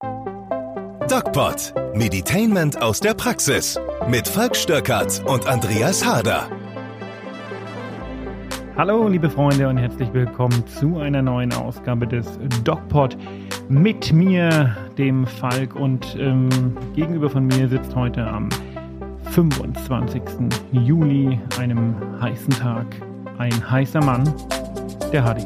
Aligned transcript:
DocPod. 0.00 1.74
Meditainment 1.94 2.80
aus 2.80 3.00
der 3.00 3.14
Praxis. 3.14 3.80
Mit 4.08 4.28
Falk 4.28 4.54
Stöckert 4.54 5.22
und 5.26 5.48
Andreas 5.48 6.06
Harder. 6.06 6.48
Hallo, 8.76 9.08
liebe 9.08 9.28
Freunde, 9.28 9.68
und 9.68 9.78
herzlich 9.78 10.12
willkommen 10.12 10.64
zu 10.66 10.98
einer 10.98 11.20
neuen 11.20 11.52
Ausgabe 11.52 12.06
des 12.06 12.38
DocPod. 12.62 13.16
Mit 13.68 14.12
mir, 14.12 14.76
dem 14.96 15.26
Falk, 15.26 15.74
und 15.74 16.16
ähm, 16.20 16.76
gegenüber 16.94 17.28
von 17.28 17.46
mir 17.46 17.68
sitzt 17.68 17.96
heute 17.96 18.24
am 18.24 18.48
25. 19.32 20.22
Juli, 20.70 21.40
einem 21.58 21.96
heißen 22.20 22.50
Tag, 22.50 22.86
ein 23.38 23.70
heißer 23.70 24.04
Mann, 24.04 24.32
der 25.12 25.24
Hadi. 25.24 25.44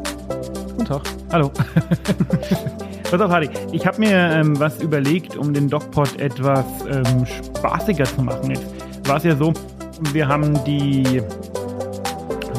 Guten 0.77 0.85
Tag. 0.85 1.03
Hallo. 1.31 1.51
Pass 3.13 3.21
auf, 3.21 3.31
Hadi. 3.31 3.51
Ich 3.73 3.87
habe 3.87 3.99
mir 3.99 4.17
ähm, 4.17 4.59
was 4.59 4.83
überlegt, 4.83 5.37
um 5.37 5.53
den 5.53 5.69
DocPod 5.69 6.19
etwas 6.19 6.65
ähm, 6.87 7.27
spaßiger 7.27 8.05
zu 8.05 8.23
machen. 8.23 8.49
Jetzt 8.49 9.07
war 9.07 9.19
es 9.19 9.25
ja 9.25 9.37
so, 9.37 9.53
wir 10.15 10.27
haben 10.27 10.55
die, 10.65 11.21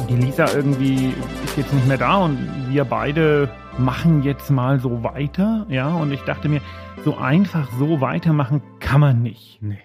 die 0.08 0.14
Lisa 0.14 0.46
irgendwie 0.54 1.12
ist 1.42 1.56
jetzt 1.56 1.74
nicht 1.74 1.88
mehr 1.88 1.98
da 1.98 2.18
und 2.18 2.38
wir 2.68 2.84
beide 2.84 3.50
machen 3.78 4.22
jetzt 4.22 4.48
mal 4.48 4.78
so 4.78 5.02
weiter. 5.02 5.66
Ja, 5.68 5.92
und 5.92 6.12
ich 6.12 6.20
dachte 6.20 6.48
mir, 6.48 6.60
so 7.04 7.16
einfach 7.16 7.68
so 7.80 8.00
weitermachen 8.00 8.62
kann 8.78 9.00
man 9.00 9.22
nicht. 9.22 9.60
Nee. 9.60 9.80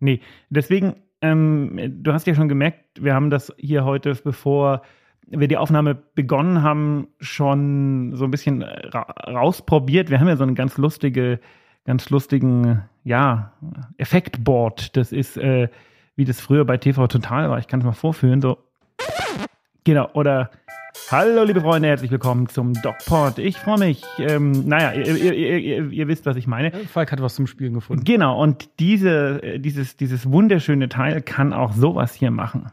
Nee, 0.00 0.20
deswegen, 0.50 0.96
ähm, 1.22 1.78
du 2.02 2.12
hast 2.12 2.26
ja 2.26 2.34
schon 2.34 2.48
gemerkt, 2.48 3.00
wir 3.00 3.14
haben 3.14 3.30
das 3.30 3.54
hier 3.56 3.84
heute, 3.84 4.16
bevor 4.24 4.82
wir 5.30 5.48
die 5.48 5.56
Aufnahme 5.56 5.94
begonnen 5.94 6.62
haben, 6.62 7.08
schon 7.20 8.12
so 8.14 8.24
ein 8.24 8.30
bisschen 8.30 8.62
ra 8.62 9.02
rausprobiert. 9.26 10.10
Wir 10.10 10.20
haben 10.20 10.28
ja 10.28 10.36
so 10.36 10.44
einen 10.44 10.54
ganz 10.54 10.78
lustige, 10.78 11.40
ganz 11.84 12.10
lustigen, 12.10 12.84
ja, 13.04 13.52
Effektboard. 13.98 14.96
Das 14.96 15.12
ist, 15.12 15.36
äh, 15.36 15.68
wie 16.16 16.24
das 16.24 16.40
früher 16.40 16.64
bei 16.64 16.76
TV 16.76 17.06
Total 17.06 17.50
war. 17.50 17.58
Ich 17.58 17.66
kann 17.68 17.80
es 17.80 17.86
mal 17.86 17.92
vorführen. 17.92 18.40
So, 18.40 18.58
genau, 19.84 20.10
oder 20.14 20.50
Hallo, 21.10 21.42
liebe 21.44 21.62
Freunde, 21.62 21.88
herzlich 21.88 22.10
willkommen 22.10 22.48
zum 22.50 22.74
DocPod. 22.74 23.38
Ich 23.38 23.56
freue 23.56 23.78
mich. 23.78 24.02
Ähm, 24.18 24.68
naja, 24.68 24.92
ihr, 24.92 25.16
ihr, 25.16 25.58
ihr, 25.58 25.90
ihr, 25.90 26.08
wisst, 26.08 26.26
was 26.26 26.36
ich 26.36 26.46
meine. 26.46 26.70
Falk 26.70 27.12
hat 27.12 27.22
was 27.22 27.34
zum 27.34 27.46
Spielen 27.46 27.72
gefunden. 27.72 28.04
Genau, 28.04 28.38
und 28.42 28.68
diese, 28.78 29.42
äh, 29.42 29.58
dieses, 29.58 29.96
dieses 29.96 30.30
wunderschöne 30.30 30.90
Teil 30.90 31.22
kann 31.22 31.54
auch 31.54 31.72
sowas 31.72 32.12
hier 32.12 32.30
machen. 32.30 32.72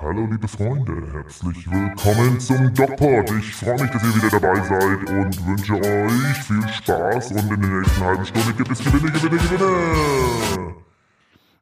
Hallo 0.00 0.28
liebe 0.30 0.46
Freunde, 0.46 0.92
herzlich 1.12 1.68
willkommen 1.68 2.38
zum 2.38 2.72
DocPod. 2.72 3.32
Ich 3.36 3.52
freue 3.52 3.82
mich, 3.82 3.90
dass 3.90 4.04
ihr 4.04 4.14
wieder 4.14 4.38
dabei 4.38 4.54
seid 4.60 5.10
und 5.10 5.44
wünsche 5.44 5.74
euch 5.74 6.38
viel 6.38 6.68
Spaß 6.68 7.32
und 7.32 7.52
in 7.52 7.60
der 7.60 7.80
nächsten 7.80 8.04
halben 8.04 8.24
Stunde 8.24 8.52
gibt 8.52 8.70
es 8.70 8.78
Gewinne, 8.78 9.10
Gewinne, 9.10 9.36
Gewinne. 9.38 10.74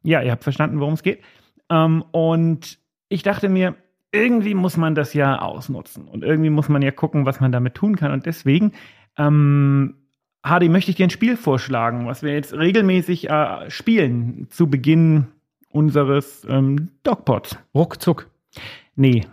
Ja, 0.03 0.21
ihr 0.21 0.31
habt 0.31 0.43
verstanden, 0.43 0.79
worum 0.79 0.93
es 0.93 1.01
geht. 1.01 1.23
Ähm, 1.71 2.03
und 2.11 2.77
ich 3.09 3.23
dachte 3.23 3.49
mir, 3.49 3.75
irgendwie 4.11 4.53
muss 4.53 4.77
man 4.77 4.93
das 4.93 5.15
ja 5.15 5.39
ausnutzen 5.39 6.07
und 6.07 6.23
irgendwie 6.23 6.51
muss 6.51 6.69
man 6.69 6.83
ja 6.83 6.91
gucken, 6.91 7.25
was 7.25 7.39
man 7.39 7.51
damit 7.51 7.73
tun 7.73 7.95
kann. 7.95 8.11
Und 8.11 8.27
deswegen, 8.27 8.73
ähm, 9.17 9.95
Hardy, 10.43 10.69
möchte 10.69 10.91
ich 10.91 10.97
dir 10.97 11.07
ein 11.07 11.09
Spiel 11.09 11.37
vorschlagen, 11.37 12.05
was 12.05 12.21
wir 12.21 12.33
jetzt 12.33 12.53
regelmäßig 12.53 13.31
äh, 13.31 13.71
spielen 13.71 14.45
zu 14.51 14.69
Beginn 14.69 15.25
unseres 15.69 16.45
ähm, 16.49 16.89
Dogpods. 17.03 17.57
Ruckzuck. 17.73 18.29
Nee. 18.95 19.25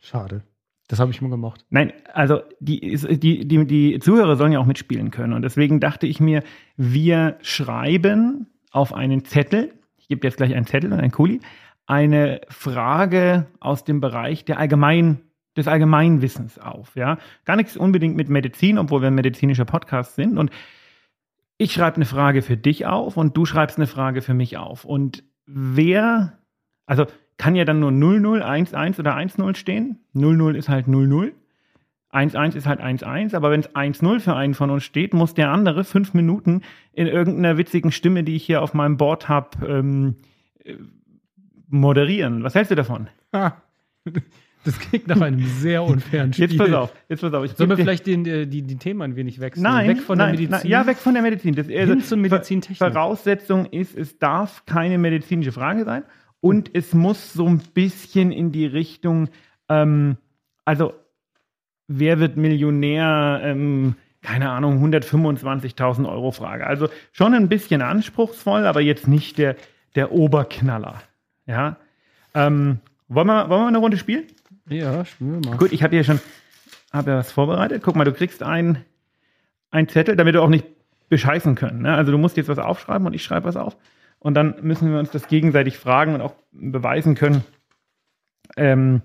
Schade. 0.00 0.42
Das 0.88 1.00
habe 1.00 1.10
ich 1.10 1.20
immer 1.20 1.30
gemacht. 1.30 1.66
Nein, 1.68 1.92
also 2.14 2.40
die, 2.60 2.80
die, 2.96 3.46
die, 3.46 3.66
die 3.66 3.98
Zuhörer 4.00 4.36
sollen 4.36 4.52
ja 4.52 4.58
auch 4.58 4.66
mitspielen 4.66 5.10
können. 5.10 5.34
Und 5.34 5.42
deswegen 5.42 5.80
dachte 5.80 6.06
ich 6.06 6.18
mir, 6.18 6.42
wir 6.76 7.36
schreiben 7.42 8.46
auf 8.70 8.94
einen 8.94 9.24
Zettel, 9.24 9.74
ich 9.98 10.08
gebe 10.08 10.26
jetzt 10.26 10.38
gleich 10.38 10.54
einen 10.54 10.66
Zettel 10.66 10.92
und 10.92 10.98
einen 10.98 11.12
Kuli, 11.12 11.40
eine 11.86 12.40
Frage 12.48 13.46
aus 13.60 13.84
dem 13.84 14.00
Bereich 14.00 14.46
der 14.46 14.58
Allgemein, 14.58 15.20
des 15.58 15.68
Allgemeinwissens 15.68 16.58
auf. 16.58 16.96
Ja? 16.96 17.18
Gar 17.44 17.56
nichts 17.56 17.76
unbedingt 17.76 18.16
mit 18.16 18.30
Medizin, 18.30 18.78
obwohl 18.78 19.02
wir 19.02 19.08
ein 19.08 19.14
medizinischer 19.14 19.64
Podcast 19.64 20.14
sind. 20.14 20.38
Und 20.38 20.50
ich 21.58 21.72
schreibe 21.72 21.96
eine 21.96 22.04
Frage 22.04 22.40
für 22.42 22.56
dich 22.56 22.86
auf 22.86 23.16
und 23.16 23.36
du 23.36 23.44
schreibst 23.44 23.76
eine 23.76 23.88
Frage 23.88 24.22
für 24.22 24.34
mich 24.34 24.56
auf. 24.56 24.84
Und 24.84 25.24
wer, 25.48 26.38
also 26.86 27.06
kann 27.38 27.54
ja 27.54 27.64
dann 27.64 27.80
nur 27.80 27.90
00, 27.90 28.42
11 28.42 28.98
oder 28.98 29.16
10 29.16 29.54
stehen. 29.54 29.98
00 30.12 30.56
ist 30.56 30.68
halt 30.68 30.88
00. 30.88 31.32
1-1 32.10 32.56
ist 32.56 32.66
halt 32.66 32.80
1-1, 32.80 33.34
aber 33.36 33.50
wenn 33.50 33.60
es 33.60 33.74
1-0 33.74 34.20
für 34.20 34.34
einen 34.34 34.54
von 34.54 34.70
uns 34.70 34.82
steht, 34.82 35.12
muss 35.12 35.34
der 35.34 35.50
andere 35.50 35.84
fünf 35.84 36.14
Minuten 36.14 36.62
in 36.92 37.06
irgendeiner 37.06 37.58
witzigen 37.58 37.92
Stimme, 37.92 38.24
die 38.24 38.34
ich 38.34 38.44
hier 38.44 38.62
auf 38.62 38.72
meinem 38.72 38.96
Board 38.96 39.28
habe, 39.28 39.66
ähm, 39.66 40.16
moderieren. 41.68 42.42
Was 42.44 42.54
hältst 42.54 42.70
du 42.70 42.76
davon? 42.76 43.08
Das 44.64 44.78
klingt 44.78 45.06
nach 45.06 45.20
einem 45.20 45.44
sehr 45.44 45.82
unfairen 45.82 46.32
Spiel. 46.32 46.48
Jetzt 46.50 46.58
pass 46.58 46.72
auf, 46.72 46.92
jetzt 47.08 47.20
pass 47.20 47.32
auf. 47.32 47.44
Ich 47.44 47.52
Sollen 47.52 47.70
wir 47.70 47.76
vielleicht 47.76 48.06
den, 48.06 48.26
äh, 48.26 48.46
die, 48.46 48.62
die 48.62 48.76
Themen 48.76 49.02
ein 49.02 49.16
wenig 49.16 49.40
wechseln? 49.40 49.62
Nein, 49.62 49.88
weg 49.88 50.00
von 50.02 50.18
nein, 50.18 50.32
der 50.32 50.40
Medizin. 50.40 50.50
Nein, 50.50 50.66
ja, 50.66 50.86
weg 50.86 50.96
von 50.98 51.14
der 51.14 51.22
Medizin. 51.22 51.54
Das, 51.54 51.68
also, 51.68 51.92
hin 51.92 52.02
zur 52.02 52.18
Medizintechnik. 52.18 52.92
Voraussetzung 52.92 53.66
ist, 53.66 53.96
es 53.96 54.18
darf 54.18 54.66
keine 54.66 54.98
medizinische 54.98 55.52
Frage 55.52 55.84
sein 55.84 56.02
und 56.40 56.70
es 56.74 56.94
muss 56.94 57.32
so 57.32 57.46
ein 57.46 57.58
bisschen 57.74 58.32
in 58.32 58.52
die 58.52 58.66
Richtung, 58.66 59.28
ähm, 59.68 60.16
also 60.64 60.92
wer 61.86 62.20
wird 62.20 62.36
Millionär, 62.36 63.40
ähm, 63.42 63.94
keine 64.22 64.50
Ahnung, 64.50 64.84
125.000 64.84 66.08
Euro 66.08 66.30
Frage. 66.30 66.66
Also 66.66 66.88
schon 67.12 67.34
ein 67.34 67.48
bisschen 67.48 67.82
anspruchsvoll, 67.82 68.66
aber 68.66 68.80
jetzt 68.80 69.08
nicht 69.08 69.38
der, 69.38 69.56
der 69.94 70.12
Oberknaller. 70.12 71.02
Ja. 71.46 71.76
Ähm, 72.34 72.78
wollen, 73.08 73.26
wir, 73.26 73.48
wollen 73.48 73.62
wir 73.62 73.68
eine 73.68 73.78
Runde 73.78 73.96
spielen? 73.96 74.24
Ja, 74.68 75.04
spielen 75.04 75.42
wir 75.42 75.50
mal. 75.50 75.58
Gut, 75.58 75.72
ich 75.72 75.82
habe 75.82 75.94
hier 75.94 76.04
schon 76.04 76.20
hab 76.92 77.06
ja 77.06 77.16
was 77.16 77.32
vorbereitet. 77.32 77.82
Guck 77.82 77.96
mal, 77.96 78.04
du 78.04 78.12
kriegst 78.12 78.42
einen 78.42 78.84
Zettel, 79.88 80.16
damit 80.16 80.34
wir 80.34 80.42
auch 80.42 80.48
nicht 80.48 80.66
bescheißen 81.08 81.54
können. 81.54 81.82
Ne? 81.82 81.94
Also 81.94 82.12
du 82.12 82.18
musst 82.18 82.36
jetzt 82.36 82.48
was 82.48 82.58
aufschreiben 82.58 83.06
und 83.06 83.14
ich 83.14 83.22
schreibe 83.22 83.46
was 83.46 83.56
auf. 83.56 83.76
Und 84.18 84.34
dann 84.34 84.56
müssen 84.62 84.90
wir 84.90 84.98
uns 84.98 85.10
das 85.10 85.28
gegenseitig 85.28 85.78
fragen 85.78 86.14
und 86.14 86.20
auch 86.20 86.34
beweisen 86.50 87.14
können, 87.14 87.44
ähm, 88.56 89.02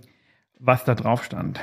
was 0.60 0.86
da 0.86 0.96
drauf 0.96 1.24
stand. 1.24 1.60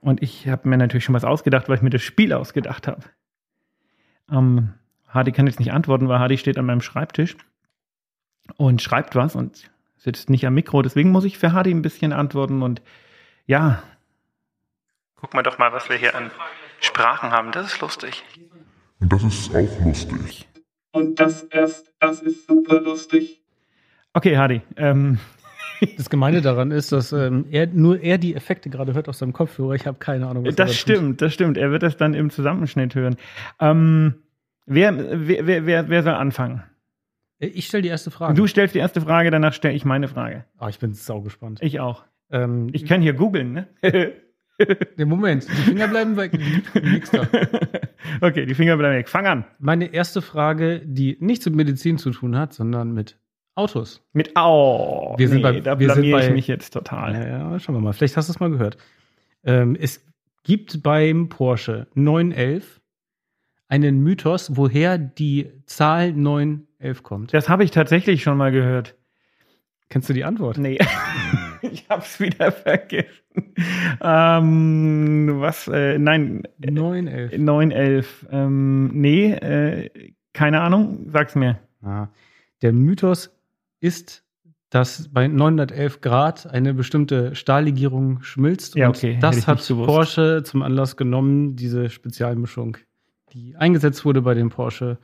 Und 0.00 0.22
ich 0.22 0.48
habe 0.48 0.68
mir 0.68 0.76
natürlich 0.76 1.04
schon 1.04 1.14
was 1.14 1.24
ausgedacht, 1.24 1.68
weil 1.68 1.76
ich 1.76 1.82
mir 1.82 1.90
das 1.90 2.02
Spiel 2.02 2.32
ausgedacht 2.32 2.86
habe. 2.86 3.02
Ähm, 4.30 4.74
Hardy 5.08 5.32
kann 5.32 5.46
jetzt 5.46 5.58
nicht 5.58 5.72
antworten, 5.72 6.08
weil 6.08 6.18
Hardy 6.18 6.38
steht 6.38 6.58
an 6.58 6.66
meinem 6.66 6.80
Schreibtisch 6.80 7.36
und 8.56 8.82
schreibt 8.82 9.14
was 9.16 9.34
und 9.34 9.70
sitzt 10.04 10.28
nicht 10.28 10.46
am 10.46 10.54
Mikro. 10.54 10.82
Deswegen 10.82 11.10
muss 11.10 11.24
ich 11.24 11.38
für 11.38 11.52
Hardy 11.52 11.72
ein 11.72 11.82
bisschen 11.82 12.12
antworten. 12.12 12.62
Und 12.62 12.82
ja, 13.46 13.82
guck 15.16 15.32
mal 15.32 15.42
doch 15.42 15.58
mal, 15.58 15.72
was 15.72 15.88
wir 15.88 15.96
hier 15.96 16.14
an 16.14 16.30
Sprachen 16.80 17.30
haben. 17.30 17.50
Das 17.52 17.72
ist 17.72 17.80
lustig. 17.80 18.22
Und 19.00 19.12
das 19.12 19.24
ist 19.24 19.54
auch 19.54 19.84
lustig. 19.84 20.46
Und 20.92 21.18
das 21.18 21.42
ist, 21.42 21.92
das 21.98 22.20
ist 22.20 22.46
super 22.46 22.80
lustig. 22.80 23.40
Okay, 24.12 24.36
Hardy. 24.36 24.60
Ähm, 24.76 25.18
das 25.96 26.10
Gemeine 26.10 26.42
daran 26.42 26.70
ist, 26.70 26.92
dass 26.92 27.12
ähm, 27.12 27.46
er 27.50 27.66
nur 27.66 27.98
er 28.00 28.18
die 28.18 28.34
Effekte 28.34 28.68
gerade 28.68 28.92
hört 28.92 29.08
aus 29.08 29.18
seinem 29.18 29.32
Kopfhörer. 29.32 29.72
Ich 29.72 29.86
habe 29.86 29.98
keine 29.98 30.28
Ahnung, 30.28 30.44
was 30.44 30.54
das 30.54 30.70
da 30.70 30.74
stimmt, 30.74 31.22
das 31.22 31.32
stimmt. 31.32 31.56
Er 31.56 31.70
wird 31.70 31.82
das 31.82 31.96
dann 31.96 32.12
im 32.12 32.28
Zusammenschnitt 32.28 32.94
hören. 32.94 33.16
Ähm, 33.58 34.22
wer, 34.66 34.94
wer, 35.26 35.66
wer, 35.66 35.88
wer 35.88 36.02
soll 36.02 36.14
anfangen? 36.14 36.62
Ich 37.46 37.66
stelle 37.66 37.82
die 37.82 37.88
erste 37.88 38.10
Frage. 38.10 38.34
Du 38.34 38.46
stellst 38.46 38.74
die 38.74 38.78
erste 38.78 39.00
Frage, 39.00 39.30
danach 39.30 39.52
stelle 39.52 39.74
ich 39.74 39.84
meine 39.84 40.08
Frage. 40.08 40.44
Ah, 40.58 40.68
ich 40.68 40.78
bin 40.78 40.94
sau 40.94 41.20
gespannt. 41.20 41.60
Ich 41.62 41.80
auch. 41.80 42.04
Ähm, 42.30 42.68
ich 42.72 42.86
kann 42.86 43.02
hier 43.02 43.14
googeln, 43.14 43.52
ne? 43.52 43.68
Der 44.98 45.06
Moment, 45.06 45.48
die 45.48 45.62
Finger 45.62 45.88
bleiben 45.88 46.16
weg. 46.16 46.32
Nix 46.74 47.10
da. 47.10 47.26
Okay, 48.20 48.46
die 48.46 48.54
Finger 48.54 48.76
bleiben 48.76 48.96
weg. 48.96 49.08
Fang 49.08 49.26
an. 49.26 49.44
Meine 49.58 49.92
erste 49.92 50.22
Frage, 50.22 50.82
die 50.84 51.16
nichts 51.20 51.46
mit 51.46 51.56
Medizin 51.56 51.98
zu 51.98 52.10
tun 52.10 52.36
hat, 52.36 52.52
sondern 52.52 52.92
mit 52.92 53.18
Autos. 53.56 54.02
Mit 54.12 54.32
oh, 54.36 55.14
wir 55.16 55.28
sind 55.28 55.38
nee, 55.38 55.42
bei, 55.42 55.60
da 55.60 55.78
wir 55.78 55.86
blamier 55.86 56.02
sind 56.02 56.12
bei, 56.12 56.26
ich 56.26 56.32
mich 56.32 56.46
jetzt 56.46 56.70
total. 56.70 57.14
Ja, 57.14 57.26
ja, 57.26 57.58
schauen 57.58 57.76
wir 57.76 57.80
mal. 57.80 57.92
Vielleicht 57.92 58.16
hast 58.16 58.28
du 58.28 58.32
es 58.32 58.40
mal 58.40 58.50
gehört. 58.50 58.76
Ähm, 59.42 59.76
es 59.80 60.04
gibt 60.42 60.82
beim 60.82 61.28
Porsche 61.28 61.86
911 61.94 62.80
einen 63.68 64.00
Mythos, 64.00 64.56
woher 64.56 64.98
die 64.98 65.50
Zahl 65.66 66.12
911 66.84 67.02
kommt. 67.02 67.34
Das 67.34 67.48
habe 67.48 67.64
ich 67.64 67.70
tatsächlich 67.70 68.22
schon 68.22 68.36
mal 68.36 68.52
gehört. 68.52 68.94
Kennst 69.88 70.08
du 70.08 70.12
die 70.12 70.24
Antwort? 70.24 70.58
Nee. 70.58 70.78
ich 71.62 71.88
habe 71.88 72.02
es 72.02 72.20
wieder 72.20 72.52
vergessen. 72.52 73.08
Ähm, 74.00 75.40
was? 75.40 75.68
Äh, 75.68 75.98
nein. 75.98 76.42
911. 76.58 77.38
911. 77.38 78.26
Ähm, 78.30 78.90
nee, 78.92 79.32
äh, 79.32 80.12
keine 80.32 80.60
Ahnung. 80.60 81.06
Sag's 81.10 81.34
mir. 81.34 81.58
Ah. 81.82 82.08
Der 82.62 82.72
Mythos 82.72 83.30
ist, 83.80 84.24
dass 84.70 85.08
bei 85.12 85.28
911 85.28 86.00
Grad 86.00 86.46
eine 86.46 86.74
bestimmte 86.74 87.34
Stahllegierung 87.34 88.22
schmilzt. 88.22 88.74
Ja, 88.74 88.88
okay. 88.88 89.14
Und 89.14 89.22
das 89.22 89.46
hat 89.46 89.66
Porsche 89.68 90.42
zum 90.44 90.62
Anlass 90.62 90.96
genommen, 90.96 91.56
diese 91.56 91.90
Spezialmischung 91.90 92.78
die 93.34 93.56
eingesetzt 93.56 94.04
wurde 94.04 94.22
bei 94.22 94.34
dem 94.34 94.48
Porsche, 94.48 94.98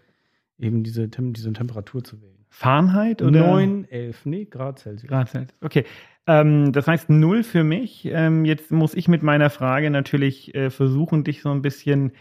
eben 0.61 0.83
diese, 0.83 1.09
diese 1.09 1.53
Temperatur 1.53 2.05
zu 2.05 2.21
wählen. 2.21 2.45
Fahrenheit 2.49 3.23
oder? 3.23 3.47
9, 3.47 3.87
11, 3.89 4.27
nee, 4.27 4.45
Grad 4.45 4.79
Celsius. 4.79 5.09
Grad 5.09 5.29
Celsius. 5.29 5.57
Okay. 5.61 5.85
Ähm, 6.27 6.73
das 6.73 6.87
heißt 6.87 7.09
null 7.09 7.43
für 7.43 7.65
mich. 7.65 8.09
Ähm, 8.11 8.45
jetzt 8.45 8.71
muss 8.71 8.95
ich 8.95 9.09
mit 9.09 9.23
meiner 9.23 9.51
Frage 9.51 9.91
natürlich 9.91 10.55
äh, 10.55 10.71
versuchen, 10.71 11.25
dich 11.25 11.43
so 11.43 11.51
ein 11.51 11.63
bisschen 11.63 12.13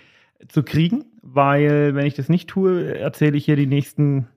zu 0.47 0.63
kriegen, 0.63 1.05
weil 1.21 1.95
wenn 1.95 2.05
ich 2.05 2.13
das 2.13 2.29
nicht 2.29 2.49
tue, 2.49 2.97
erzähle 2.97 3.37
ich 3.37 3.45
hier 3.45 3.55
die 3.55 3.67
nächsten 3.67 4.27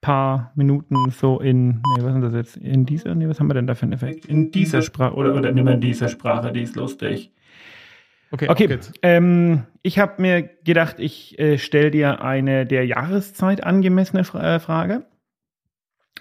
paar 0.00 0.52
Minuten 0.54 1.10
so 1.10 1.40
in, 1.40 1.68
nee, 1.96 2.02
was 2.02 2.14
ist 2.16 2.22
das 2.22 2.34
jetzt? 2.34 2.56
In 2.58 2.84
dieser, 2.84 3.14
nee, 3.14 3.28
was 3.28 3.40
haben 3.40 3.48
wir 3.48 3.54
denn 3.54 3.66
da 3.66 3.74
für 3.74 3.84
einen 3.84 3.94
Effekt? 3.94 4.26
In 4.26 4.50
dieser 4.50 4.82
Sprache, 4.82 5.14
oder, 5.14 5.34
oder 5.34 5.52
nimm 5.52 5.66
in 5.66 5.80
dieser 5.80 6.08
Sprache, 6.08 6.52
die 6.52 6.62
ist 6.62 6.76
lustig. 6.76 7.32
Okay, 8.34 8.48
Okay, 8.48 8.78
ähm, 9.02 9.62
ich 9.82 10.00
habe 10.00 10.20
mir 10.20 10.42
gedacht, 10.42 10.98
ich 10.98 11.38
äh, 11.38 11.56
stelle 11.56 11.92
dir 11.92 12.20
eine 12.20 12.66
der 12.66 12.84
Jahreszeit 12.84 13.62
angemessene 13.62 14.24
Fra 14.24 14.56
äh, 14.56 14.58
Frage. 14.58 15.06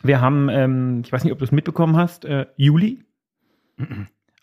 Wir 0.04 0.22
haben, 0.22 0.48
ähm, 0.50 1.02
ich 1.04 1.12
weiß 1.12 1.24
nicht, 1.24 1.34
ob 1.34 1.40
du 1.40 1.46
es 1.46 1.52
mitbekommen 1.52 1.98
hast, 1.98 2.26
äh, 2.26 2.46
Juli. 2.56 3.04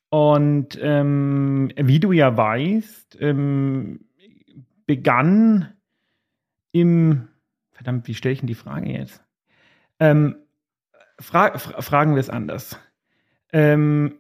Und 0.08 0.76
ähm, 0.82 1.70
wie 1.76 2.00
du 2.00 2.11
ja 2.11 2.37
weißt, 2.37 3.19
ähm, 3.20 4.00
begann 4.87 5.72
im, 6.72 7.28
verdammt, 7.70 8.08
wie 8.08 8.14
stelle 8.14 8.32
ich 8.32 8.40
denn 8.40 8.49
die 8.49 8.55
Frage 8.56 8.90
jetzt? 8.90 9.22
Ähm, 10.00 10.34
fra 11.20 11.56
fra 11.56 11.81
fragen 11.82 12.17
wir 12.17 12.20
es 12.20 12.31
anders. 12.31 12.81
Ähm, 13.52 14.19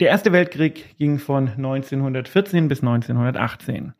der 0.00 0.08
Erste 0.08 0.32
Weltkrieg 0.32 0.96
ging 0.98 1.18
von 1.18 1.48
1914 1.48 2.68
bis 2.68 2.80
1918. 2.80 3.94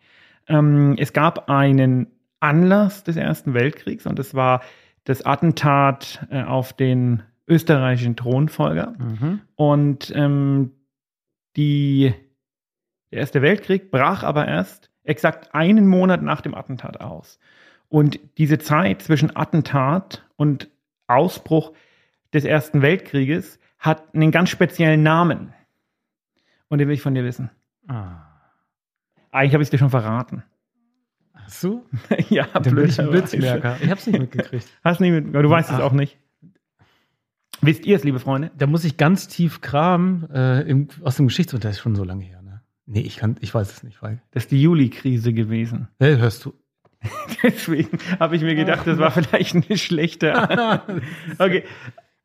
Ähm, 0.49 0.97
es 0.99 1.13
gab 1.13 1.49
einen 1.49 2.09
Anlass 2.41 3.05
des 3.05 3.17
Ersten 3.17 3.55
Weltkriegs 3.55 4.07
und 4.07 4.19
es 4.19 4.35
war 4.35 4.63
das 5.05 5.25
Attentat 5.25 6.27
äh, 6.31 6.43
auf 6.43 6.73
den 6.73 7.23
österreichischen 7.47 8.17
Thronfolger. 8.17 8.95
Mhm. 8.99 9.41
Und 9.55 10.13
ähm, 10.15 10.73
die, 11.57 12.15
der 13.11 13.21
Erste 13.21 13.43
Weltkrieg 13.43 13.91
brach 13.91 14.23
aber 14.23 14.49
erst 14.49 14.91
exakt 15.05 15.55
einen 15.55 15.87
Monat 15.87 16.23
nach 16.23 16.41
dem 16.41 16.55
Attentat 16.55 17.01
aus. 17.01 17.39
Und 17.89 18.19
diese 18.39 18.59
Zeit 18.59 19.03
zwischen 19.03 19.37
Attentat 19.37 20.27
und 20.37 20.71
Ausbruch 21.07 21.73
des 22.33 22.45
Ersten 22.45 22.83
Weltkrieges 22.83 23.61
hat 23.79 24.15
einen 24.15 24.31
ganz 24.31 24.49
speziellen 24.49 25.03
Namen. 25.03 25.53
Und 26.69 26.79
den 26.79 26.89
will 26.89 26.95
ich 26.95 27.03
von 27.03 27.15
dir 27.15 27.25
wissen. 27.25 27.51
Ah. 27.89 28.23
Eigentlich 29.31 29.53
habe 29.55 29.63
ich 29.63 29.67
es 29.67 29.71
dir 29.71 29.79
schon 29.79 29.91
verraten. 29.91 30.43
Hast 31.33 31.63
du? 31.65 31.85
ja. 32.31 32.47
Blitzmerker. 32.59 33.77
Ich 33.83 33.91
hab's 33.91 34.07
nicht 34.07 34.19
mitgekriegt. 34.19 34.67
Hast 34.85 35.01
nicht 35.01 35.11
mit, 35.13 35.35
du 35.35 35.51
weißt 35.51 35.71
es 35.71 35.77
Ah. 35.81 35.83
auch 35.85 35.93
nicht. 35.93 36.19
Wisst 37.61 37.87
ihr 37.87 37.97
es, 37.97 38.05
liebe 38.05 38.19
Freunde? 38.19 38.51
Da 38.59 38.67
muss 38.67 38.85
ich 38.85 38.97
ganz 38.97 39.29
tief 39.29 39.61
kramen 39.61 40.29
äh, 40.31 40.61
im, 40.63 40.89
aus 41.03 41.17
dem 41.17 41.27
Geschichtsunterricht. 41.29 41.81
Schon 41.81 41.95
so 41.95 42.05
lange 42.05 42.25
her, 42.25 42.43
ne? 42.43 42.63
Nee, 42.87 43.01
ich 43.01 43.17
kann, 43.17 43.37
ich 43.41 43.55
weiß 43.55 43.71
es 43.73 43.83
nicht, 43.83 44.03
weil. 44.03 44.21
Das 44.33 44.45
ist 44.45 44.51
die 44.53 44.61
Juli-Krise 44.61 45.33
gewesen. 45.33 45.89
Hey, 45.99 46.17
hörst 46.17 46.45
du? 46.45 46.55
Deswegen 47.43 47.99
habe 48.19 48.37
ich 48.37 48.43
mir 48.43 48.55
gedacht, 48.55 48.87
das 48.87 48.99
war 48.99 49.11
vielleicht 49.11 49.55
eine 49.55 49.77
schlechte. 49.79 50.33
Okay, 51.39 51.65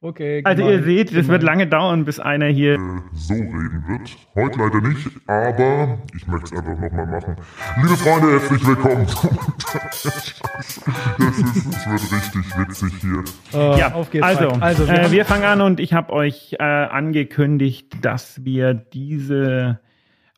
Okay. 0.01 0.41
also 0.45 0.63
ihr 0.69 0.81
seht, 0.83 1.13
das 1.13 1.27
wird 1.27 1.43
lange 1.43 1.67
dauern, 1.67 2.05
bis 2.05 2.21
einer 2.21 2.45
hier. 2.47 2.75
äh, 2.75 2.77
so 3.13 3.33
reden 3.33 3.83
wird. 3.85 4.15
Heute 4.33 4.59
leider 4.59 4.79
nicht, 4.87 5.09
aber 5.27 5.97
ich 6.15 6.25
möchte 6.25 6.45
es 6.45 6.53
einfach 6.53 6.79
nochmal 6.79 7.05
machen. 7.05 7.35
Liebe 7.81 7.97
Freunde, 7.97 8.31
herzlich 8.31 8.65
willkommen. 8.65 9.01
es, 9.91 10.05
ist, 10.05 11.65
es 11.65 11.85
wird 11.89 12.13
richtig 12.13 12.57
witzig 12.57 12.93
hier. 13.01 13.23
Äh, 13.59 13.77
Ja, 13.77 13.93
auf 13.93 14.09
geht's. 14.09 14.25
also, 14.25 14.47
also 14.61 14.87
wir 14.87 15.01
äh, 15.01 15.11
wir 15.11 15.25
fangen 15.25 15.43
an 15.43 15.59
und 15.59 15.81
ich 15.81 15.91
habe 15.91 16.13
euch 16.13 16.55
äh, 16.57 16.63
angekündigt, 16.63 17.97
dass 18.01 18.45
wir 18.45 18.73
diese 18.73 19.81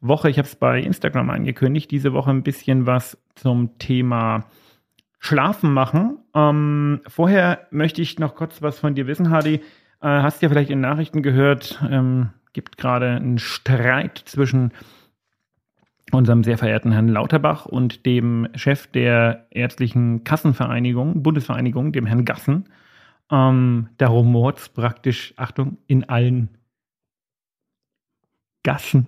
Woche, 0.02 0.32
ich 0.32 0.40
habe 0.40 0.48
es 0.48 0.56
bei 0.56 0.80
Instagram 0.80 1.30
angekündigt, 1.30 1.92
diese 1.92 2.14
Woche 2.14 2.32
ein 2.32 2.42
bisschen 2.42 2.88
was 2.88 3.16
zum 3.36 3.78
Thema 3.78 4.46
Schlafen 5.20 5.72
machen. 5.72 6.18
Ähm, 6.34 7.02
vorher 7.08 7.68
möchte 7.72 8.02
ich 8.02 8.20
noch 8.20 8.36
kurz 8.36 8.62
was 8.62 8.80
von 8.80 8.96
dir 8.96 9.08
wissen, 9.08 9.30
Hadi. 9.30 9.56
Äh, 9.56 9.62
hast 10.02 10.42
ja 10.42 10.50
vielleicht 10.50 10.70
in 10.70 10.82
Nachrichten 10.82 11.22
gehört, 11.22 11.82
ähm, 11.90 12.30
gibt 12.54 12.78
gerade 12.78 13.10
einen 13.12 13.38
Streit 13.38 14.18
zwischen 14.26 14.72
unserem 16.12 16.44
sehr 16.44 16.58
verehrten 16.58 16.92
Herrn 16.92 17.08
Lauterbach 17.08 17.66
und 17.66 18.06
dem 18.06 18.48
Chef 18.56 18.88
der 18.88 19.48
ärztlichen 19.50 20.24
Kassenvereinigung, 20.24 21.24
Bundesvereinigung, 21.24 21.92
dem 21.92 22.06
Herrn 22.06 22.26
Gassen. 22.26 22.66
Ähm, 23.32 23.90
da 23.98 24.08
rumort's 24.08 24.70
praktisch, 24.70 25.34
Achtung, 25.38 25.78
in 25.88 26.10
allen 26.10 26.50
Gassen. 28.64 29.08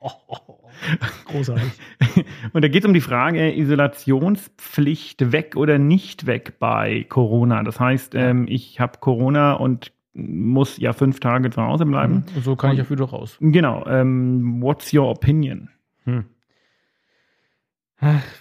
Großartig. 1.26 1.72
Und 2.52 2.62
da 2.62 2.68
geht 2.68 2.84
es 2.84 2.88
um 2.88 2.94
die 2.94 3.00
Frage, 3.00 3.54
Isolationspflicht 3.54 5.32
weg 5.32 5.56
oder 5.56 5.78
nicht 5.78 6.26
weg 6.26 6.58
bei 6.58 7.04
Corona. 7.08 7.62
Das 7.62 7.80
heißt, 7.80 8.14
ähm, 8.14 8.46
ich 8.48 8.80
habe 8.80 8.98
Corona 9.00 9.54
und 9.54 9.92
muss 10.14 10.78
ja 10.78 10.92
fünf 10.92 11.20
Tage 11.20 11.50
zu 11.50 11.62
Hause 11.62 11.84
bleiben. 11.84 12.24
Und 12.34 12.44
so 12.44 12.56
kann 12.56 12.74
ich 12.74 12.80
auch 12.80 12.90
wieder 12.90 13.04
raus. 13.04 13.36
Genau. 13.40 13.86
Ähm, 13.86 14.62
what's 14.62 14.92
your 14.94 15.08
opinion? 15.08 15.68
Hm. 16.04 16.24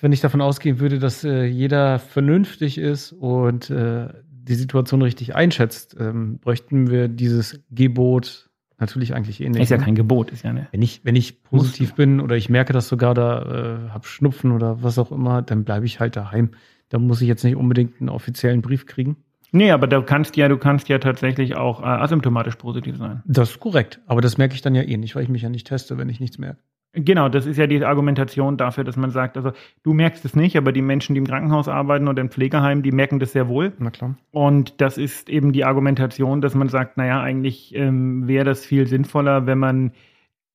Wenn 0.02 0.12
ich 0.12 0.22
davon 0.22 0.42
ausgehen 0.42 0.80
würde, 0.80 1.00
dass 1.00 1.24
äh, 1.24 1.46
jeder 1.46 2.00
vernünftig 2.00 2.78
ist 2.78 3.14
und 3.14 3.70
äh, 3.70 4.10
die 4.30 4.56
Situation 4.56 5.02
richtig 5.02 5.36
einschätzt, 5.36 5.96
ähm, 6.00 6.40
bräuchten 6.40 6.90
wir 6.90 7.08
dieses 7.08 7.64
Gebot 7.72 8.50
natürlich 8.80 9.14
eigentlich 9.14 9.42
eh 9.42 9.50
nicht. 9.50 9.62
Ist 9.62 9.70
ja 9.70 9.78
ne? 9.78 9.84
kein 9.84 9.96
Gebot, 9.96 10.32
ist 10.32 10.44
ja 10.44 10.50
eine. 10.52 10.68
wenn 10.72 10.82
ich, 10.82 11.02
wenn 11.04 11.16
ich 11.16 11.44
positiv 11.44 11.96
bin 11.96 12.20
oder 12.20 12.36
ich 12.36 12.50
merke, 12.50 12.74
dass 12.74 12.88
sogar 12.88 13.14
da 13.14 13.88
äh, 13.88 13.90
hab 13.90 14.06
Schnupfen 14.06 14.52
oder 14.52 14.84
was 14.84 15.00
auch 15.00 15.12
immer, 15.12 15.42
dann 15.42 15.64
bleibe 15.64 15.86
ich 15.86 16.00
halt 16.00 16.16
daheim. 16.16 16.52
Da 16.90 17.00
muss 17.00 17.22
ich 17.22 17.28
jetzt 17.28 17.44
nicht 17.44 17.56
unbedingt 17.56 18.00
einen 18.00 18.10
offiziellen 18.10 18.62
Brief 18.62 18.86
kriegen. 18.86 19.18
Nee, 19.52 19.72
aber 19.72 19.88
du 19.88 20.02
kannst 20.02 20.36
ja, 20.36 20.48
du 20.48 20.58
kannst 20.58 20.90
ja 20.90 21.00
tatsächlich 21.00 21.56
auch 21.56 21.82
äh, 21.82 21.86
asymptomatisch 21.86 22.56
positiv 22.56 22.98
sein. 22.98 23.24
Das 23.26 23.52
ist 23.52 23.60
korrekt. 23.60 24.02
Aber 24.06 24.22
das 24.22 24.38
merke 24.38 24.54
ich 24.54 24.62
dann 24.62 24.76
ja 24.76 24.82
eh 24.82 24.98
nicht, 24.98 25.16
weil 25.16 25.24
ich 25.24 25.30
mich 25.30 25.44
ja 25.44 25.50
nicht 25.50 25.68
teste, 25.68 25.98
wenn 25.98 26.10
ich 26.10 26.20
nichts 26.20 26.38
merke. 26.38 26.60
Genau, 26.96 27.28
das 27.28 27.46
ist 27.46 27.58
ja 27.58 27.68
die 27.68 27.84
Argumentation 27.84 28.56
dafür, 28.56 28.86
dass 28.86 28.96
man 28.96 29.12
sagt, 29.12 29.36
also 29.36 29.52
du 29.84 29.94
merkst 29.94 30.24
es 30.24 30.36
nicht, 30.36 30.58
aber 30.58 30.72
die 30.72 30.82
Menschen, 30.82 31.14
die 31.14 31.20
im 31.20 31.28
Krankenhaus 31.28 31.68
arbeiten 31.68 32.08
oder 32.08 32.22
im 32.22 32.30
Pflegeheim, 32.30 32.84
die 32.84 32.92
merken 32.92 33.20
das 33.20 33.34
sehr 33.34 33.50
wohl. 33.50 33.74
Na 33.80 33.92
klar. 33.92 34.16
Und 34.32 34.80
das 34.80 34.98
ist 34.98 35.30
eben 35.30 35.52
die 35.52 35.66
Argumentation, 35.66 36.42
dass 36.42 36.56
man 36.56 36.70
sagt, 36.70 36.96
naja, 36.96 37.22
eigentlich 37.22 37.76
ähm, 37.76 38.28
wäre 38.28 38.46
das 38.46 38.66
viel 38.66 38.88
sinnvoller, 38.88 39.46
wenn 39.46 39.60
man 39.60 39.92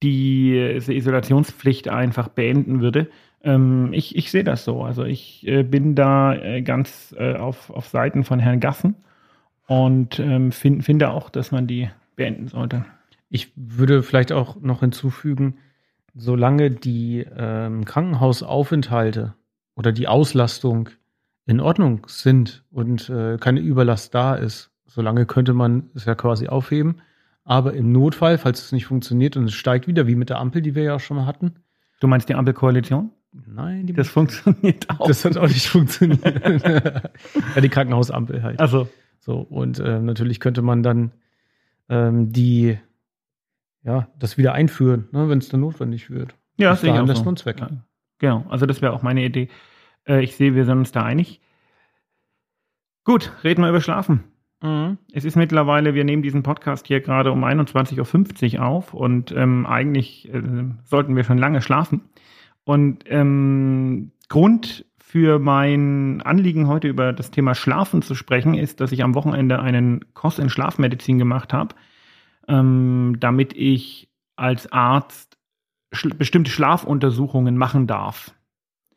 die 0.03 0.57
äh, 0.57 0.77
Isolationspflicht 0.77 1.89
einfach 1.89 2.29
beenden 2.29 2.81
würde. 2.81 3.11
Ähm, 3.43 3.91
ich, 3.93 4.17
ich 4.17 4.31
sehe 4.31 4.45
das 4.45 4.65
so. 4.65 4.83
Also 4.83 5.05
ich 5.05 5.47
äh, 5.47 5.63
bin 5.63 5.95
da 5.95 6.35
äh, 6.35 6.63
ganz 6.63 7.15
äh, 7.19 7.35
auf, 7.35 7.71
auf 7.71 7.89
Seiten 7.89 8.25
von 8.25 8.39
Herrn 8.39 8.61
Gassen 8.61 8.97
und 9.67 10.19
ähm, 10.19 10.53
fin 10.53 10.81
finde 10.83 11.11
auch, 11.11 11.31
dass 11.31 11.53
man 11.53 11.67
die 11.67 11.91
beenden 12.17 12.49
sollte. 12.49 12.87
Ich 13.29 13.53
würde 13.55 14.03
vielleicht 14.03 14.33
auch 14.33 14.61
noch 14.61 14.81
hinzufügen, 14.81 15.59
solange 16.15 16.71
die 16.71 17.27
ähm, 17.37 17.85
Krankenhausaufenthalte 17.85 19.35
oder 19.77 19.93
die 19.93 20.09
Auslastung 20.09 20.89
in 21.47 21.61
Ordnung 21.61 22.07
sind 22.09 22.65
und 22.71 23.09
äh, 23.11 23.39
keine 23.39 23.61
Überlast 23.61 24.15
da 24.15 24.35
ist, 24.35 24.71
solange 24.87 25.27
könnte 25.27 25.53
man 25.53 25.91
es 25.95 26.05
ja 26.05 26.15
quasi 26.15 26.49
aufheben. 26.49 27.01
Aber 27.45 27.73
im 27.75 27.91
Notfall, 27.91 28.39
falls 28.39 28.63
es 28.65 28.73
nicht 28.73 28.87
funktioniert 28.87 29.37
und 29.37 29.45
es 29.45 29.55
steigt 29.55 29.87
wieder, 29.87 30.07
wie 30.07 30.15
mit 30.15 30.31
der 30.31 30.39
Ampel, 30.39 30.63
die 30.63 30.75
wir 30.75 30.83
ja 30.83 30.99
schon 30.99 31.17
mal 31.17 31.27
hatten. 31.27 31.55
Du 32.01 32.07
meinst 32.07 32.29
die 32.29 32.35
Ampelkoalition? 32.35 33.11
Nein, 33.33 33.87
die 33.87 33.93
Das 33.93 34.09
funktioniert 34.09 34.89
auch. 34.91 35.07
das 35.07 35.25
hat 35.25 35.37
auch 35.37 35.49
nicht 35.49 35.67
funktioniert. 35.67 36.25
ja, 37.55 37.61
die 37.61 37.69
Krankenhausampel 37.69 38.43
halt. 38.43 38.61
also, 38.61 38.89
So, 39.21 39.39
und 39.39 39.79
äh, 39.79 40.01
natürlich 40.01 40.41
könnte 40.41 40.63
man 40.63 40.83
dann 40.83 41.13
ähm, 41.89 42.33
die, 42.33 42.79
ja, 43.83 44.09
das 44.19 44.39
wieder 44.39 44.53
einführen, 44.53 45.09
ne, 45.13 45.29
wenn 45.29 45.39
es 45.39 45.49
dann 45.49 45.61
notwendig 45.61 46.11
wird. 46.11 46.35
ja, 46.57 46.73
Bis 46.73 46.83
sehe 46.83 46.93
ich 46.93 46.99
auch 46.99 47.07
lässt 47.07 47.25
so. 47.25 47.29
uns 47.29 47.47
weg. 47.47 47.61
Ja, 47.61 47.69
genau, 48.19 48.45
also 48.49 48.67
das 48.67 48.83
wäre 48.83 48.93
auch 48.93 49.03
meine 49.03 49.25
Idee. 49.25 49.49
Äh, 50.07 50.23
ich 50.23 50.37
sehe, 50.37 50.55
wir 50.55 50.65
sind 50.65 50.79
uns 50.79 50.93
da 50.93 51.05
einig. 51.05 51.41
Gut, 53.05 53.33
reden 53.45 53.63
wir 53.63 53.71
über 53.71 53.81
Schlafen. 53.81 54.25
Mhm. 54.63 54.99
Es 55.13 55.25
ist 55.25 55.37
mittlerweile, 55.37 55.95
wir 55.95 56.05
nehmen 56.05 56.23
diesen 56.23 56.43
Podcast 56.43 56.87
hier 56.87 57.01
gerade 57.01 57.33
um 57.33 57.45
21.50 57.45 58.59
Uhr 58.59 58.67
auf 58.67 58.95
und 58.95 59.33
ähm, 59.33 59.67
eigentlich 59.67 60.33
äh, 60.33 60.43
sollten 60.85 61.17
wir 61.17 61.25
schon 61.25 61.39
lange 61.39 61.63
schlafen. 61.63 62.03
Und 62.65 63.05
ähm, 63.07 64.13
Grund 64.29 64.85
für 64.99 65.39
mein 65.39 66.23
Anliegen 66.23 66.69
heute 66.69 66.87
über 66.87 67.13
das 67.13 67.31
Thema 67.31 67.55
Schlafen 67.55 68.03
zu 68.03 68.15
sprechen 68.15 68.55
ist, 68.55 68.81
dass 68.81 68.93
ich 68.93 69.03
am 69.03 69.15
Wochenende 69.15 69.59
einen 69.59 70.15
Kurs 70.15 70.39
in 70.39 70.51
Schlafmedizin 70.51 71.19
gemacht 71.19 71.53
habe, 71.53 71.75
ähm, 72.51 73.17
damit 73.21 73.53
ich 73.55 74.09
als 74.37 74.71
Arzt 74.73 75.37
schl 75.93 76.15
bestimmte 76.15 76.51
Schlafuntersuchungen 76.51 77.57
machen 77.57 77.87
darf. 77.87 78.33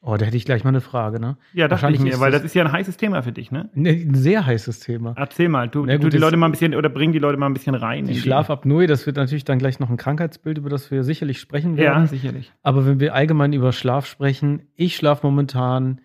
Oh, 0.05 0.17
da 0.17 0.25
hätte 0.25 0.36
ich 0.36 0.43
gleich 0.43 0.65
mal 0.65 0.69
eine 0.72 0.81
Frage, 0.81 1.17
ne? 1.17 1.38
Ja, 1.53 1.69
dachte 1.69 1.79
ich 1.79 1.83
Wahrscheinlich 1.93 2.01
mir, 2.01 2.19
weil 2.19 2.31
das- 2.31 2.41
das 2.41 2.51
ist 2.51 2.55
ja 2.55 2.65
ein 2.65 2.72
heißes 2.74 2.98
Thema 2.98 3.24
für 3.24 3.31
dich, 3.31 3.51
ne? 3.51 3.69
Ne, 3.74 3.91
Ein 3.91 4.15
sehr 4.15 4.45
heißes 4.45 4.81
Thema. 4.81 5.13
Erzähl 5.15 5.48
mal, 5.48 5.69
du, 5.69 5.86
Na 5.86 5.93
gut, 5.95 6.03
du 6.03 6.10
die 6.10 6.17
das- 6.17 6.22
Leute 6.22 6.36
mal 6.36 6.48
ein 6.48 6.51
bisschen 6.51 6.75
oder 6.75 6.89
bring 6.89 7.13
die 7.13 7.19
Leute 7.19 7.38
mal 7.38 7.45
ein 7.45 7.53
bisschen 7.53 7.74
rein. 7.74 8.05
Die 8.05 8.19
Schlafapnoe, 8.19 8.86
das 8.86 9.05
wird 9.05 9.15
natürlich 9.15 9.45
dann 9.45 9.60
gleich 9.60 9.79
noch 9.79 9.89
ein 9.89 9.95
Krankheitsbild, 9.95 10.57
über 10.57 10.69
das 10.69 10.91
wir 10.91 11.05
sicherlich 11.05 11.39
sprechen 11.39 11.77
Ja, 11.77 11.83
werden. 11.83 12.07
sicherlich. 12.07 12.51
Aber 12.63 12.86
wenn 12.86 13.00
wir 13.00 13.13
allgemein 13.15 13.53
über 13.53 13.72
Schlaf 13.72 14.05
sprechen, 14.05 14.63
ich 14.75 14.98
schlafe 14.98 15.25
momentan 15.25 16.01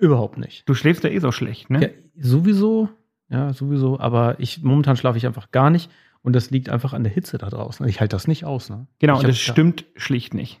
überhaupt 0.00 0.38
nicht. 0.38 0.66
Du 0.66 0.72
schläfst 0.74 1.04
ja 1.04 1.10
eh 1.10 1.18
so 1.18 1.30
schlecht, 1.30 1.68
ne? 1.68 1.82
Ja, 1.82 1.88
sowieso, 2.18 2.88
ja, 3.28 3.52
sowieso, 3.52 4.00
aber 4.00 4.36
ich 4.38 4.62
momentan 4.62 4.96
schlafe 4.96 5.18
ich 5.18 5.26
einfach 5.26 5.50
gar 5.50 5.68
nicht 5.68 5.90
und 6.26 6.32
das 6.32 6.50
liegt 6.50 6.70
einfach 6.70 6.92
an 6.92 7.04
der 7.04 7.12
Hitze 7.12 7.38
da 7.38 7.48
draußen. 7.48 7.86
Ich 7.86 8.00
halte 8.00 8.16
das 8.16 8.26
nicht 8.26 8.44
aus, 8.44 8.68
ne? 8.68 8.88
Genau, 8.98 9.18
und 9.18 9.28
das 9.28 9.38
stimmt 9.38 9.84
schlicht 9.94 10.34
nicht, 10.34 10.58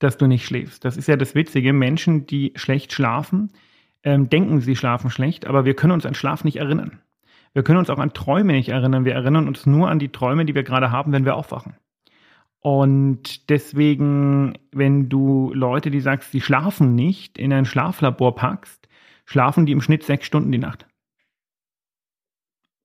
dass 0.00 0.18
du 0.18 0.26
nicht 0.26 0.44
schläfst. 0.44 0.84
Das 0.84 0.96
ist 0.96 1.06
ja 1.06 1.14
das 1.14 1.36
Witzige. 1.36 1.72
Menschen, 1.72 2.26
die 2.26 2.52
schlecht 2.56 2.92
schlafen, 2.92 3.52
ähm, 4.02 4.28
denken, 4.28 4.60
sie 4.60 4.74
schlafen 4.74 5.08
schlecht, 5.08 5.46
aber 5.46 5.64
wir 5.64 5.74
können 5.74 5.92
uns 5.92 6.04
an 6.04 6.14
Schlaf 6.14 6.42
nicht 6.42 6.56
erinnern. 6.56 6.98
Wir 7.52 7.62
können 7.62 7.78
uns 7.78 7.90
auch 7.90 8.00
an 8.00 8.12
Träume 8.12 8.54
nicht 8.54 8.70
erinnern. 8.70 9.04
Wir 9.04 9.14
erinnern 9.14 9.46
uns 9.46 9.66
nur 9.66 9.88
an 9.88 10.00
die 10.00 10.08
Träume, 10.08 10.46
die 10.46 10.56
wir 10.56 10.64
gerade 10.64 10.90
haben, 10.90 11.12
wenn 11.12 11.24
wir 11.24 11.36
aufwachen. 11.36 11.76
Und 12.58 13.50
deswegen, 13.50 14.58
wenn 14.72 15.08
du 15.08 15.52
Leute, 15.54 15.92
die 15.92 16.00
sagst, 16.00 16.32
sie 16.32 16.40
schlafen 16.40 16.96
nicht, 16.96 17.38
in 17.38 17.52
ein 17.52 17.66
Schlaflabor 17.66 18.34
packst, 18.34 18.88
schlafen 19.26 19.64
die 19.64 19.72
im 19.72 19.80
Schnitt 19.80 20.02
sechs 20.02 20.26
Stunden 20.26 20.50
die 20.50 20.58
Nacht. 20.58 20.88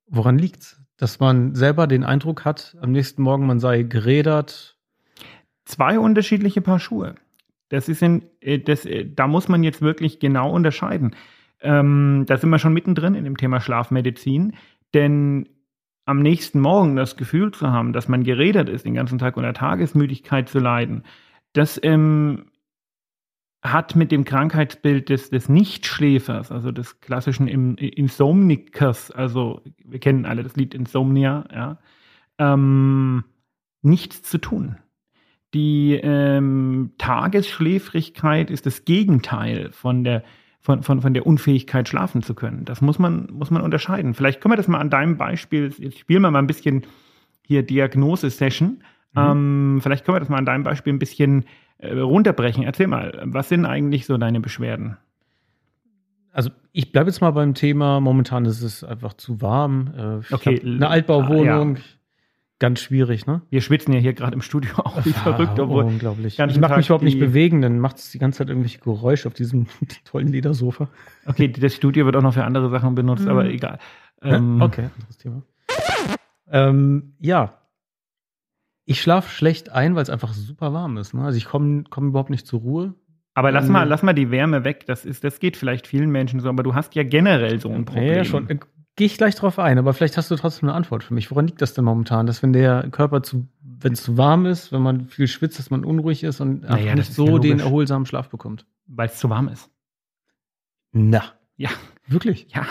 Woran 0.06 0.38
liegt's? 0.38 0.80
Dass 0.98 1.20
man 1.20 1.56
selber 1.56 1.88
den 1.88 2.04
Eindruck 2.04 2.44
hat, 2.46 2.76
am 2.82 2.92
nächsten 2.92 3.22
Morgen 3.22 3.46
man 3.46 3.60
sei 3.60 3.84
gerädert. 3.84 4.78
zwei 5.66 6.00
unterschiedliche 6.00 6.62
Paar 6.62 6.80
Schuhe. 6.80 7.16
Das 7.70 7.90
ist 7.90 8.02
in, 8.02 8.24
äh, 8.40 8.60
das, 8.60 8.86
äh, 8.86 9.06
da 9.06 9.28
muss 9.28 9.48
man 9.48 9.64
jetzt 9.64 9.82
wirklich 9.82 10.20
genau 10.20 10.52
unterscheiden. 10.52 11.16
Ähm, 11.62 12.24
da 12.28 12.38
sind 12.38 12.50
wir 12.50 12.60
schon 12.60 12.74
mittendrin 12.74 13.16
in 13.16 13.24
dem 13.24 13.38
Thema 13.38 13.60
Schlafmedizin, 13.60 14.56
denn 14.94 15.50
am 16.06 16.22
nächsten 16.22 16.62
Morgen 16.62 16.96
das 16.96 17.18
Gefühl 17.18 17.52
zu 17.52 17.70
haben, 17.72 17.92
dass 17.92 18.08
man 18.08 18.24
geredet 18.24 18.70
ist, 18.70 18.86
den 18.86 18.94
ganzen 18.94 19.20
Tag 19.20 19.36
unter 19.36 19.54
Tagesmüdigkeit 19.54 20.48
zu 20.48 20.60
leiden, 20.60 21.04
das 21.54 21.80
ähm, 21.84 22.46
hat 23.72 23.96
mit 23.96 24.12
dem 24.12 24.26
Krankheitsbild 24.26 25.10
des, 25.10 25.30
des 25.30 25.50
Nichtschläfers, 25.50 26.52
also 26.52 26.72
des 26.72 27.00
klassischen 27.02 27.48
Insomnikers, 27.48 29.12
also 29.12 29.62
wir 29.84 30.00
kennen 30.00 30.26
alle 30.26 30.44
das 30.44 30.56
Lied 30.56 30.74
Insomnia, 30.74 31.46
ja, 31.54 31.78
ähm, 32.38 33.24
nichts 33.82 34.24
zu 34.24 34.38
tun. 34.38 34.78
Die 35.54 35.94
ähm, 35.94 36.92
Tagesschläfrigkeit 36.98 38.52
ist 38.52 38.66
das 38.66 38.86
Gegenteil 38.86 39.72
von 39.72 40.04
der, 40.04 40.24
von, 40.60 40.84
von, 40.84 41.02
von 41.02 41.14
der 41.14 41.26
Unfähigkeit, 41.26 41.88
schlafen 41.88 42.22
zu 42.22 42.36
können. 42.36 42.66
Das 42.66 42.82
muss 42.82 43.00
man, 43.00 43.28
muss 43.32 43.50
man 43.50 43.62
unterscheiden. 43.62 44.14
Vielleicht 44.14 44.42
können 44.42 44.52
wir 44.52 44.58
das 44.58 44.68
mal 44.68 44.80
an 44.80 44.90
deinem 44.90 45.18
Beispiel, 45.18 45.74
jetzt 45.78 46.00
spielen 46.00 46.22
wir 46.22 46.32
mal 46.32 46.40
ein 46.40 46.48
bisschen 46.48 46.86
hier 47.44 47.64
Diagnose-Session. 47.64 48.84
Ähm, 49.18 49.80
vielleicht 49.82 50.06
können 50.06 50.16
wir 50.16 50.20
das 50.20 50.30
mal 50.30 50.38
an 50.38 50.46
deinem 50.46 50.64
Beispiel 50.64 50.94
ein 50.94 51.00
bisschen 51.00 51.46
äh, 51.80 51.98
runterbrechen. 51.98 52.64
Erzähl 52.64 52.88
mal, 52.88 53.20
was 53.26 53.50
sind 53.50 53.66
eigentlich 53.66 54.06
so 54.06 54.18
deine 54.18 54.40
Beschwerden? 54.40 54.98
Also 56.32 56.52
ich 56.72 56.92
bleibe 56.92 57.10
jetzt 57.10 57.22
mal 57.22 57.32
beim 57.32 57.54
Thema, 57.56 58.00
momentan 58.00 58.46
ist 58.46 58.62
es 58.62 58.84
einfach 58.84 59.14
zu 59.14 59.42
warm. 59.42 60.22
Äh, 60.30 60.34
Okay, 60.34 60.62
eine 60.64 60.88
Altbauwohnung, 60.90 61.78
ganz 62.60 62.80
schwierig, 62.80 63.26
ne? 63.26 63.42
Wir 63.50 63.62
schwitzen 63.62 63.94
ja 63.94 64.00
hier 64.00 64.14
gerade 64.14 64.34
im 64.36 64.42
Studio 64.42 64.72
auch 64.78 65.04
wie 65.06 65.14
verrückt, 65.14 65.60
Ah, 65.60 65.64
obwohl 65.64 65.84
unglaublich. 65.86 66.38
Ich 66.40 66.60
mag 66.60 66.78
mich 66.78 66.88
überhaupt 66.88 67.04
nicht 67.04 67.20
bewegen, 67.20 67.62
dann 67.62 67.80
macht 67.80 67.98
es 67.98 68.12
die 68.12 68.20
ganze 68.20 68.40
Zeit 68.40 68.50
irgendwelche 68.50 68.80
Geräusche 68.80 69.28
auf 69.28 69.34
diesem 69.34 69.66
tollen 70.06 70.28
Ledersofa. 70.28 70.90
Okay, 71.26 71.48
das 71.48 71.74
Studio 71.76 72.06
wird 72.06 72.16
auch 72.16 72.22
noch 72.22 72.34
für 72.34 72.44
andere 72.44 72.70
Sachen 72.70 72.94
benutzt, 72.96 73.28
aber 73.28 73.46
egal. 73.46 73.80
Ähm, 74.22 74.62
okay, 74.62 74.90
anderes 74.96 75.18
Thema. 75.18 75.42
Ähm, 76.52 77.14
ja. 77.20 77.54
Ich 78.90 79.02
schlafe 79.02 79.30
schlecht 79.30 79.70
ein, 79.70 79.96
weil 79.96 80.04
es 80.04 80.10
einfach 80.10 80.34
super 80.34 80.72
warm 80.72 80.96
ist. 80.96 81.14
Ne? 81.14 81.24
Also 81.24 81.38
ich 81.38 81.46
komme 81.46 81.84
komm 81.90 82.08
überhaupt 82.08 82.30
nicht 82.30 82.48
zur 82.48 82.62
Ruhe. 82.62 82.94
Aber 83.34 83.52
lass 83.52 83.66
Ähm, 83.66 83.74
mal, 83.74 83.84
lass 83.84 84.02
mal 84.02 84.14
die 84.14 84.32
Wärme 84.32 84.64
weg. 84.64 84.86
Das 84.88 85.04
ist, 85.04 85.26
das 85.26 85.40
geht 85.40 85.58
vielleicht 85.58 85.88
vielen 85.88 86.10
Menschen 86.10 86.40
so, 86.40 86.48
aber 86.48 86.64
du 86.64 86.74
hast 86.74 86.96
ja 86.96 87.04
generell 87.04 87.60
so 87.60 87.70
ein 87.70 87.84
Problem. 87.84 88.16
Ja, 88.16 88.24
schon. 88.24 88.48
Gehe 88.48 89.06
ich 89.06 89.18
gleich 89.18 89.36
drauf 89.36 89.60
ein, 89.60 89.78
aber 89.78 89.94
vielleicht 89.94 90.16
hast 90.16 90.32
du 90.32 90.36
trotzdem 90.38 90.70
eine 90.70 90.76
Antwort 90.76 91.04
für 91.04 91.14
mich. 91.14 91.30
Woran 91.30 91.48
liegt 91.48 91.62
das 91.62 91.74
denn 91.74 91.84
momentan? 91.84 92.28
Dass 92.28 92.42
wenn 92.42 92.54
der 92.54 92.90
Körper 92.90 93.22
zu, 93.22 93.48
wenn 93.62 93.92
es 93.92 94.04
zu 94.04 94.18
warm 94.18 94.46
ist, 94.46 94.72
wenn 94.72 94.82
man 94.82 95.06
viel 95.08 95.28
schwitzt, 95.28 95.60
dass 95.60 95.70
man 95.70 95.84
unruhig 95.84 96.24
ist 96.24 96.40
und 96.40 96.62
Naja, 96.62 96.96
nicht 96.96 97.14
so 97.14 97.28
ja 97.28 97.40
den 97.40 97.60
erholsamen 97.60 98.06
Schlaf 98.06 98.30
bekommt? 98.30 98.66
Weil 98.88 99.08
es 99.10 99.18
zu 99.18 99.30
warm 99.30 99.50
ist. 99.50 99.70
Na. 100.94 101.24
Ja, 101.58 101.70
Wirklich? 102.08 102.48
ja. 102.56 102.66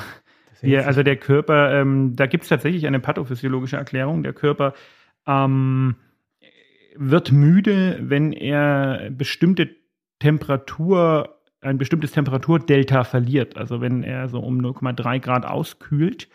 Wir, 0.63 0.87
also 0.87 1.03
der 1.03 1.17
Körper, 1.17 1.75
ähm, 1.75 2.17
da 2.17 2.27
gibt 2.27 2.45
es 2.45 2.49
tatsächlich 2.49 2.87
eine 2.87 2.99
pathophysiologische 3.01 3.77
Erklärung. 3.77 4.23
Der 4.23 4.33
Körper 4.33 4.73
ähm, 5.27 5.97
wird 6.99 7.33
müde, 7.33 7.99
wenn 8.00 8.33
er 8.33 9.11
bestimmte 9.11 9.71
Temperatur, 10.19 11.41
ein 11.61 11.79
bestimmtes 11.79 12.12
Temperaturdelta 12.12 13.05
verliert. 13.05 13.57
Also 13.57 13.81
wenn 13.81 14.03
er 14.03 14.29
so 14.29 14.41
um 14.41 14.59
0,3 14.61 15.21
Grad 15.21 15.47
auskühlt, 15.47 16.29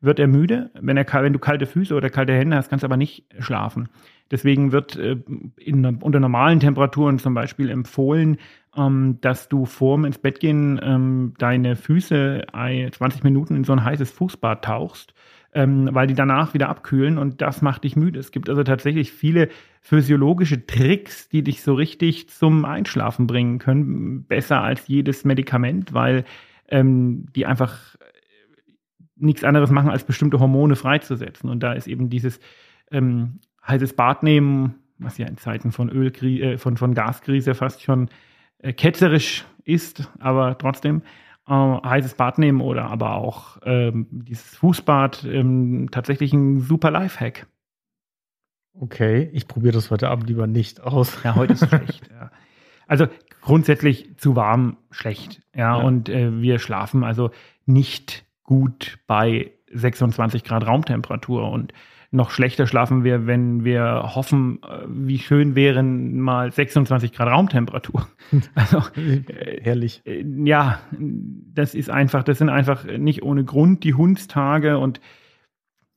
wird 0.00 0.18
er 0.18 0.26
müde. 0.26 0.70
Wenn, 0.74 0.96
er, 0.96 1.06
wenn 1.22 1.32
du 1.32 1.38
kalte 1.38 1.66
Füße 1.66 1.94
oder 1.94 2.10
kalte 2.10 2.34
Hände 2.34 2.56
hast, 2.56 2.68
kannst 2.68 2.82
du 2.82 2.86
aber 2.86 2.96
nicht 2.96 3.24
schlafen. 3.38 3.88
Deswegen 4.30 4.72
wird 4.72 4.96
äh, 4.96 5.16
in, 5.56 5.84
unter 5.84 6.20
normalen 6.20 6.60
Temperaturen 6.60 7.18
zum 7.18 7.34
Beispiel 7.34 7.70
empfohlen, 7.70 8.38
ähm, 8.76 9.18
dass 9.20 9.48
du 9.48 9.64
vorm 9.64 10.04
ins 10.04 10.18
Bett 10.18 10.40
gehen 10.40 10.80
ähm, 10.82 11.34
deine 11.38 11.76
Füße 11.76 12.44
ein- 12.52 12.92
20 12.92 13.22
Minuten 13.22 13.56
in 13.56 13.64
so 13.64 13.72
ein 13.72 13.84
heißes 13.84 14.10
Fußbad 14.10 14.64
tauchst, 14.64 15.14
ähm, 15.56 15.88
weil 15.90 16.06
die 16.06 16.14
danach 16.14 16.52
wieder 16.52 16.68
abkühlen 16.68 17.16
und 17.16 17.40
das 17.40 17.62
macht 17.62 17.84
dich 17.84 17.96
müde. 17.96 18.20
Es 18.20 18.30
gibt 18.30 18.50
also 18.50 18.62
tatsächlich 18.62 19.10
viele 19.10 19.48
physiologische 19.80 20.66
Tricks, 20.66 21.30
die 21.30 21.42
dich 21.42 21.62
so 21.62 21.72
richtig 21.72 22.28
zum 22.28 22.66
Einschlafen 22.66 23.26
bringen 23.26 23.58
können, 23.58 24.24
besser 24.24 24.60
als 24.60 24.86
jedes 24.86 25.24
Medikament, 25.24 25.94
weil 25.94 26.26
ähm, 26.68 27.24
die 27.34 27.46
einfach 27.46 27.94
äh, 27.94 28.04
nichts 29.16 29.44
anderes 29.44 29.70
machen, 29.70 29.88
als 29.88 30.04
bestimmte 30.04 30.40
Hormone 30.40 30.76
freizusetzen. 30.76 31.48
Und 31.48 31.62
da 31.62 31.72
ist 31.72 31.88
eben 31.88 32.10
dieses 32.10 32.38
ähm, 32.90 33.40
heißes 33.66 33.94
Bad 33.94 34.22
nehmen, 34.22 34.74
was 34.98 35.16
ja 35.16 35.26
in 35.26 35.38
Zeiten 35.38 35.72
von 35.72 35.88
Ölkrise, 35.88 36.42
äh, 36.42 36.58
von, 36.58 36.76
von 36.76 36.92
Gaskrise 36.92 37.54
fast 37.54 37.82
schon 37.82 38.10
äh, 38.58 38.74
ketzerisch 38.74 39.46
ist, 39.64 40.12
aber 40.18 40.58
trotzdem 40.58 41.00
äh, 41.48 41.52
heißes 41.52 42.14
Bad 42.14 42.38
nehmen 42.38 42.60
oder 42.60 42.86
aber 42.90 43.14
auch 43.16 43.58
ähm, 43.64 44.06
dieses 44.10 44.56
Fußbad 44.56 45.24
ähm, 45.24 45.88
tatsächlich 45.90 46.32
ein 46.32 46.60
super 46.60 46.90
Lifehack. 46.90 47.46
Okay, 48.78 49.30
ich 49.32 49.48
probiere 49.48 49.72
das 49.72 49.90
heute 49.90 50.08
Abend 50.10 50.28
lieber 50.28 50.46
nicht 50.46 50.82
aus. 50.82 51.22
Ja, 51.24 51.34
heute 51.34 51.54
ist 51.54 51.66
schlecht. 51.68 52.08
Ja. 52.10 52.30
Also 52.88 53.06
grundsätzlich 53.40 54.16
zu 54.18 54.36
warm 54.36 54.76
schlecht. 54.90 55.42
Ja, 55.54 55.76
Ja. 55.78 55.84
und 55.84 56.08
äh, 56.08 56.40
wir 56.40 56.58
schlafen 56.60 57.02
also 57.04 57.30
nicht 57.64 58.24
gut 58.44 58.98
bei 59.08 59.50
26 59.72 60.44
Grad 60.44 60.64
Raumtemperatur 60.66 61.50
und 61.50 61.72
noch 62.10 62.30
schlechter 62.30 62.66
schlafen 62.66 63.04
wir, 63.04 63.26
wenn 63.26 63.64
wir 63.64 64.12
hoffen, 64.14 64.60
äh, 64.62 64.84
wie 64.88 65.18
schön 65.18 65.54
wären 65.54 66.20
mal 66.20 66.52
26 66.52 67.12
Grad 67.12 67.28
Raumtemperatur. 67.28 68.06
Also 68.54 68.82
Herrlich. 69.62 70.02
äh, 70.04 70.24
ja, 70.44 70.80
das 70.98 71.74
ist 71.74 71.90
einfach, 71.90 72.22
das 72.22 72.38
sind 72.38 72.48
einfach 72.48 72.84
nicht 72.84 73.22
ohne 73.22 73.44
Grund 73.44 73.84
die 73.84 73.94
Hundstage 73.94 74.78
und 74.78 75.00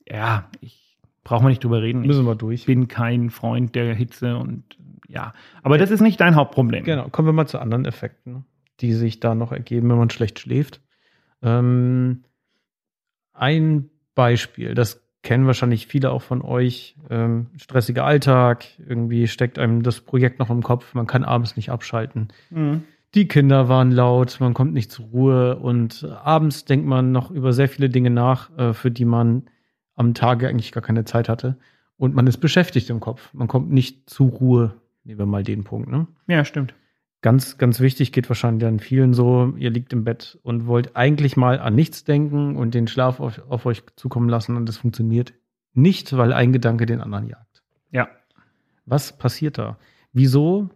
ja, 0.08 0.48
ich 0.60 0.98
brauche 1.24 1.42
mal 1.42 1.50
nicht 1.50 1.62
drüber 1.64 1.82
reden. 1.82 2.02
Müssen 2.02 2.22
Ich 2.22 2.26
wir 2.26 2.34
durch. 2.34 2.66
bin 2.66 2.88
kein 2.88 3.30
Freund 3.30 3.74
der 3.74 3.94
Hitze 3.94 4.36
und 4.36 4.64
ja, 5.08 5.32
aber 5.62 5.78
das 5.78 5.90
ist 5.90 6.00
nicht 6.00 6.20
dein 6.20 6.34
Hauptproblem. 6.36 6.84
Genau, 6.84 7.08
kommen 7.08 7.26
wir 7.28 7.32
mal 7.32 7.46
zu 7.46 7.58
anderen 7.58 7.84
Effekten, 7.84 8.44
die 8.80 8.92
sich 8.92 9.20
da 9.20 9.34
noch 9.34 9.52
ergeben, 9.52 9.88
wenn 9.90 9.98
man 9.98 10.10
schlecht 10.10 10.38
schläft. 10.38 10.80
Ähm, 11.42 12.22
ein 13.32 13.90
Beispiel, 14.14 14.74
das 14.74 15.02
kennen 15.22 15.46
wahrscheinlich 15.46 15.86
viele 15.86 16.10
auch 16.10 16.22
von 16.22 16.42
euch. 16.42 16.96
Ähm, 17.10 17.48
stressiger 17.56 18.04
Alltag, 18.04 18.64
irgendwie 18.86 19.26
steckt 19.28 19.58
einem 19.58 19.82
das 19.82 20.00
Projekt 20.00 20.38
noch 20.38 20.50
im 20.50 20.62
Kopf, 20.62 20.94
man 20.94 21.06
kann 21.06 21.24
abends 21.24 21.56
nicht 21.56 21.70
abschalten. 21.70 22.28
Mhm. 22.50 22.84
Die 23.14 23.26
Kinder 23.26 23.68
waren 23.68 23.90
laut, 23.90 24.38
man 24.38 24.54
kommt 24.54 24.72
nicht 24.72 24.92
zur 24.92 25.06
Ruhe 25.06 25.56
und 25.56 26.04
abends 26.22 26.64
denkt 26.64 26.86
man 26.86 27.10
noch 27.10 27.30
über 27.30 27.52
sehr 27.52 27.68
viele 27.68 27.90
Dinge 27.90 28.10
nach, 28.10 28.56
äh, 28.56 28.72
für 28.72 28.90
die 28.90 29.04
man 29.04 29.44
am 29.96 30.14
Tage 30.14 30.48
eigentlich 30.48 30.72
gar 30.72 30.82
keine 30.82 31.04
Zeit 31.04 31.28
hatte. 31.28 31.56
Und 31.96 32.14
man 32.14 32.26
ist 32.26 32.38
beschäftigt 32.38 32.88
im 32.88 33.00
Kopf. 33.00 33.34
Man 33.34 33.48
kommt 33.48 33.70
nicht 33.70 34.08
zur 34.08 34.30
Ruhe. 34.30 34.74
Nehmen 35.04 35.18
wir 35.18 35.26
mal 35.26 35.42
den 35.42 35.64
Punkt, 35.64 35.90
ne? 35.90 36.06
Ja, 36.28 36.44
stimmt. 36.44 36.74
Ganz, 37.22 37.58
ganz 37.58 37.80
wichtig, 37.80 38.12
geht 38.12 38.30
wahrscheinlich 38.30 38.66
an 38.66 38.80
vielen 38.80 39.12
so, 39.12 39.52
ihr 39.58 39.70
liegt 39.70 39.92
im 39.92 40.04
Bett 40.04 40.38
und 40.42 40.66
wollt 40.66 40.96
eigentlich 40.96 41.36
mal 41.36 41.58
an 41.58 41.74
nichts 41.74 42.04
denken 42.04 42.56
und 42.56 42.72
den 42.72 42.88
Schlaf 42.88 43.20
auf, 43.20 43.42
auf 43.48 43.66
euch 43.66 43.82
zukommen 43.96 44.28
lassen 44.28 44.56
und 44.56 44.66
das 44.66 44.78
funktioniert 44.78 45.34
nicht, 45.74 46.16
weil 46.16 46.32
ein 46.32 46.52
Gedanke 46.52 46.86
den 46.86 47.00
anderen 47.00 47.28
jagt. 47.28 47.62
Ja. 47.90 48.08
Was 48.86 49.16
passiert 49.16 49.58
da? 49.58 49.78
Wieso 50.12 50.70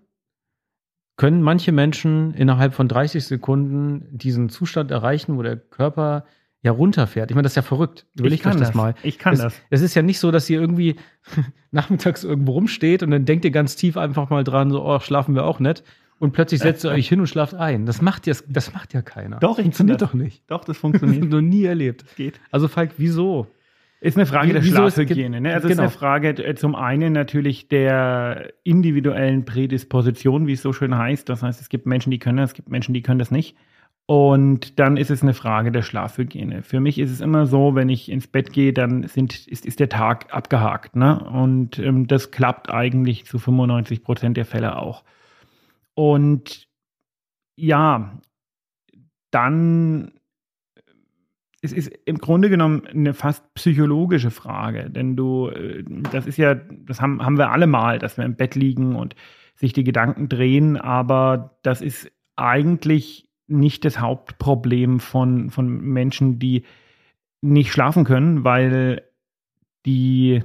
können 1.17 1.43
manche 1.43 1.73
Menschen 1.73 2.35
innerhalb 2.35 2.75
von 2.75 2.89
30 2.89 3.25
Sekunden 3.25 4.07
diesen 4.11 4.49
Zustand 4.49 4.91
erreichen, 4.91 5.37
wo 5.37 5.43
der 5.43 5.57
Körper 5.57 6.25
ja 6.63 6.73
runterfährt. 6.73 7.31
Ich 7.31 7.35
meine, 7.35 7.45
das 7.45 7.53
ist 7.53 7.57
ja 7.57 7.63
verrückt. 7.63 8.07
Überlegt 8.19 8.43
kann 8.43 8.55
euch 8.55 8.59
das, 8.59 8.69
das. 8.69 8.75
mal. 8.75 8.95
Ich 9.03 9.19
kann 9.19 9.35
es, 9.35 9.41
das. 9.41 9.55
Es 9.71 9.83
ist 9.83 9.95
ja 9.95 10.03
nicht 10.03 10.19
so, 10.19 10.31
dass 10.31 10.49
ihr 10.49 10.61
irgendwie 10.61 10.97
nachmittags 11.71 12.25
irgendwo 12.25 12.53
rumsteht 12.53 13.03
und 13.03 13.11
dann 13.11 13.27
denkt 13.27 13.45
ihr 13.45 13.51
ganz 13.51 13.77
tief 13.77 13.97
einfach 13.97 14.31
mal 14.31 14.45
dran, 14.45 14.71
so, 14.71 14.85
oh, 14.85 14.99
schlafen 14.99 15.35
wir 15.35 15.45
auch 15.45 15.61
nicht. 15.61 15.85
Und 16.19 16.33
plötzlich 16.33 16.61
setzt 16.61 16.85
ihr 16.85 16.91
euch 16.91 17.09
hin 17.09 17.21
und 17.21 17.27
schlaft 17.27 17.55
ein. 17.55 17.87
Das 17.87 18.01
macht 18.01 18.27
ja, 18.27 18.35
das 18.49 18.73
macht 18.73 18.95
ja 18.95 19.03
keiner. 19.03 19.39
Doch, 19.41 19.59
ich 19.59 19.65
funktioniert 19.65 20.01
das. 20.01 20.11
doch 20.11 20.15
nicht. 20.15 20.43
Doch, 20.49 20.61
das 20.61 20.69
Das 20.69 20.79
funktioniert. 20.79 21.25
noch 21.29 21.41
nie 21.41 21.65
erlebt. 21.65 22.05
geht. 22.17 22.41
Also 22.51 22.69
Falk, 22.69 22.93
wieso? 22.99 23.47
Ist 24.01 24.17
eine 24.17 24.27
Frage 24.27 24.49
Wie- 24.49 24.53
der 24.53 24.63
Schlafhygiene. 24.63 25.41
Ne? 25.41 25.55
Also 25.55 25.69
es 25.69 25.73
genau. 25.73 25.85
ist 25.85 25.91
eine 25.93 25.99
Frage 25.99 26.29
äh, 26.45 26.55
zum 26.55 26.75
einen 26.77 27.13
natürlich 27.15 27.69
der 27.69 28.53
individuellen 28.63 29.45
Prädisposition, 29.45 30.47
wie 30.47 30.53
es 30.53 30.63
so 30.63 30.73
schön 30.73 30.97
heißt. 30.97 31.29
Das 31.29 31.43
heißt, 31.43 31.61
es 31.61 31.69
gibt 31.69 31.87
Menschen, 31.87 32.11
die 32.11 32.19
können 32.19 32.37
das, 32.39 32.51
es 32.51 32.55
gibt 32.55 32.69
Menschen, 32.69 32.93
die 32.95 33.03
können 33.03 33.19
das 33.19 33.31
nicht. 33.31 33.57
Und 34.07 34.79
dann 34.79 34.99
ist 34.99 35.11
es 35.11 35.23
eine 35.23 35.33
Frage 35.33 35.73
der 35.73 35.81
Schlafhygiene. 35.81 36.63
Für 36.63 36.81
mich 36.81 36.99
ist 36.99 37.11
es 37.11 37.23
immer 37.23 37.47
so, 37.47 37.75
wenn 37.75 37.89
ich 37.89 38.11
ins 38.11 38.27
Bett 38.27 38.53
gehe, 38.53 38.75
dann 38.75 39.05
sind, 39.09 39.47
ist, 39.47 39.65
ist 39.65 39.81
der 39.81 39.89
Tag 39.89 40.27
abgehakt. 40.35 40.95
Ne? 40.97 41.19
Und 41.25 41.79
ähm, 41.79 42.07
das 42.07 42.31
klappt 42.31 42.69
eigentlich 42.71 43.25
zu 43.25 43.39
95 43.39 44.03
Prozent 44.03 44.37
der 44.37 44.45
Fälle 44.45 44.77
auch. 44.77 45.03
Und 45.95 46.69
ja, 47.57 48.21
dann 49.31 50.13
es 51.65 51.73
ist 51.73 51.91
im 52.05 52.19
Grunde 52.19 52.51
genommen 52.51 52.87
eine 52.87 53.15
fast 53.15 53.55
psychologische 53.55 54.31
Frage, 54.31 54.91
denn 54.91 55.17
du, 55.17 55.49
äh, 55.49 55.83
das 56.13 56.27
ist 56.27 56.37
ja, 56.37 56.55
das 56.55 57.01
haben, 57.01 57.25
haben 57.25 57.39
wir 57.39 57.51
alle 57.51 57.67
mal, 57.67 57.99
dass 57.99 58.19
wir 58.19 58.25
im 58.25 58.37
Bett 58.37 58.55
liegen 58.55 58.97
und 58.97 59.17
sich 59.55 59.73
die 59.73 59.85
Gedanken 59.85 60.29
drehen, 60.29 60.77
aber 60.77 61.57
das 61.63 61.81
ist 61.81 62.11
eigentlich 62.37 63.31
nicht 63.47 63.85
das 63.87 63.99
Hauptproblem 63.99 65.01
von, 65.01 65.51
von 65.51 65.81
Menschen, 65.81 66.39
die 66.39 66.65
nicht 67.41 67.73
schlafen 67.73 68.05
können, 68.05 68.45
weil 68.45 69.03
die, 69.87 70.43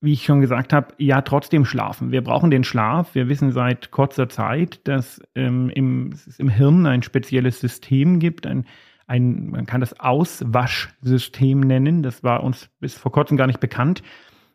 wie 0.00 0.14
ich 0.14 0.24
schon 0.24 0.40
gesagt 0.40 0.72
habe, 0.72 0.94
ja 0.98 1.20
trotzdem 1.20 1.64
schlafen. 1.64 2.10
Wir 2.10 2.24
brauchen 2.24 2.50
den 2.50 2.64
Schlaf. 2.64 3.14
Wir 3.14 3.28
wissen 3.28 3.52
seit 3.52 3.90
kurzer 3.90 4.28
Zeit, 4.28 4.80
dass 4.88 5.20
ähm, 5.34 5.68
im, 5.70 6.12
es 6.12 6.38
im 6.38 6.48
Hirn 6.48 6.86
ein 6.86 7.02
spezielles 7.02 7.60
System 7.60 8.18
gibt, 8.18 8.46
ein, 8.46 8.64
ein, 9.06 9.50
man 9.50 9.66
kann 9.66 9.82
das 9.82 10.00
Auswaschsystem 10.00 11.60
nennen. 11.60 12.02
Das 12.02 12.24
war 12.24 12.42
uns 12.42 12.70
bis 12.80 12.96
vor 12.96 13.12
kurzem 13.12 13.36
gar 13.36 13.46
nicht 13.46 13.60
bekannt. 13.60 14.02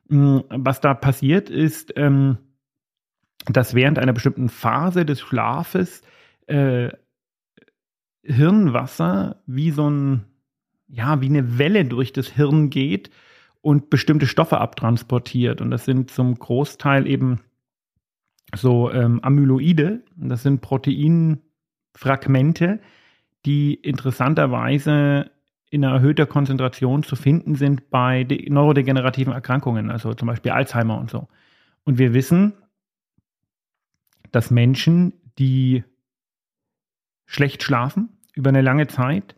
Mm, 0.08 0.40
Was 0.50 0.82
da 0.82 0.96
passiert 0.96 1.52
ist, 1.52 1.94
ähm, 1.96 2.38
dass 3.46 3.76
während 3.76 4.00
einer 4.00 4.14
bestimmten 4.14 4.50
Phase 4.50 5.06
des 5.06 5.22
Schlafes 5.22 6.02
äh, 6.48 6.90
Hirnwasser 8.24 9.44
wie 9.46 9.70
so 9.70 9.88
ein, 9.88 10.26
ja, 10.88 11.22
wie 11.22 11.28
eine 11.28 11.60
Welle 11.60 11.86
durch 11.86 12.14
das 12.14 12.28
Hirn 12.30 12.72
geht 12.72 13.12
und 13.66 13.90
bestimmte 13.90 14.28
Stoffe 14.28 14.60
abtransportiert. 14.60 15.60
Und 15.60 15.72
das 15.72 15.86
sind 15.86 16.12
zum 16.12 16.36
Großteil 16.36 17.08
eben 17.08 17.42
so 18.54 18.92
ähm, 18.92 19.20
Amyloide. 19.24 20.04
Das 20.16 20.44
sind 20.44 20.62
Proteinfragmente, 20.62 22.80
die 23.44 23.74
interessanterweise 23.74 25.32
in 25.72 25.82
erhöhter 25.82 26.28
Konzentration 26.28 27.02
zu 27.02 27.16
finden 27.16 27.56
sind 27.56 27.90
bei 27.90 28.24
de 28.24 28.52
neurodegenerativen 28.52 29.34
Erkrankungen, 29.34 29.90
also 29.90 30.14
zum 30.14 30.28
Beispiel 30.28 30.52
Alzheimer 30.52 31.00
und 31.00 31.10
so. 31.10 31.28
Und 31.86 31.98
wir 31.98 32.14
wissen, 32.14 32.54
dass 34.32 34.52
Menschen, 34.52 35.12
die 35.40 35.84
schlecht 37.26 37.64
schlafen 37.64 38.10
über 38.36 38.50
eine 38.50 38.62
lange 38.62 38.86
Zeit, 38.86 39.36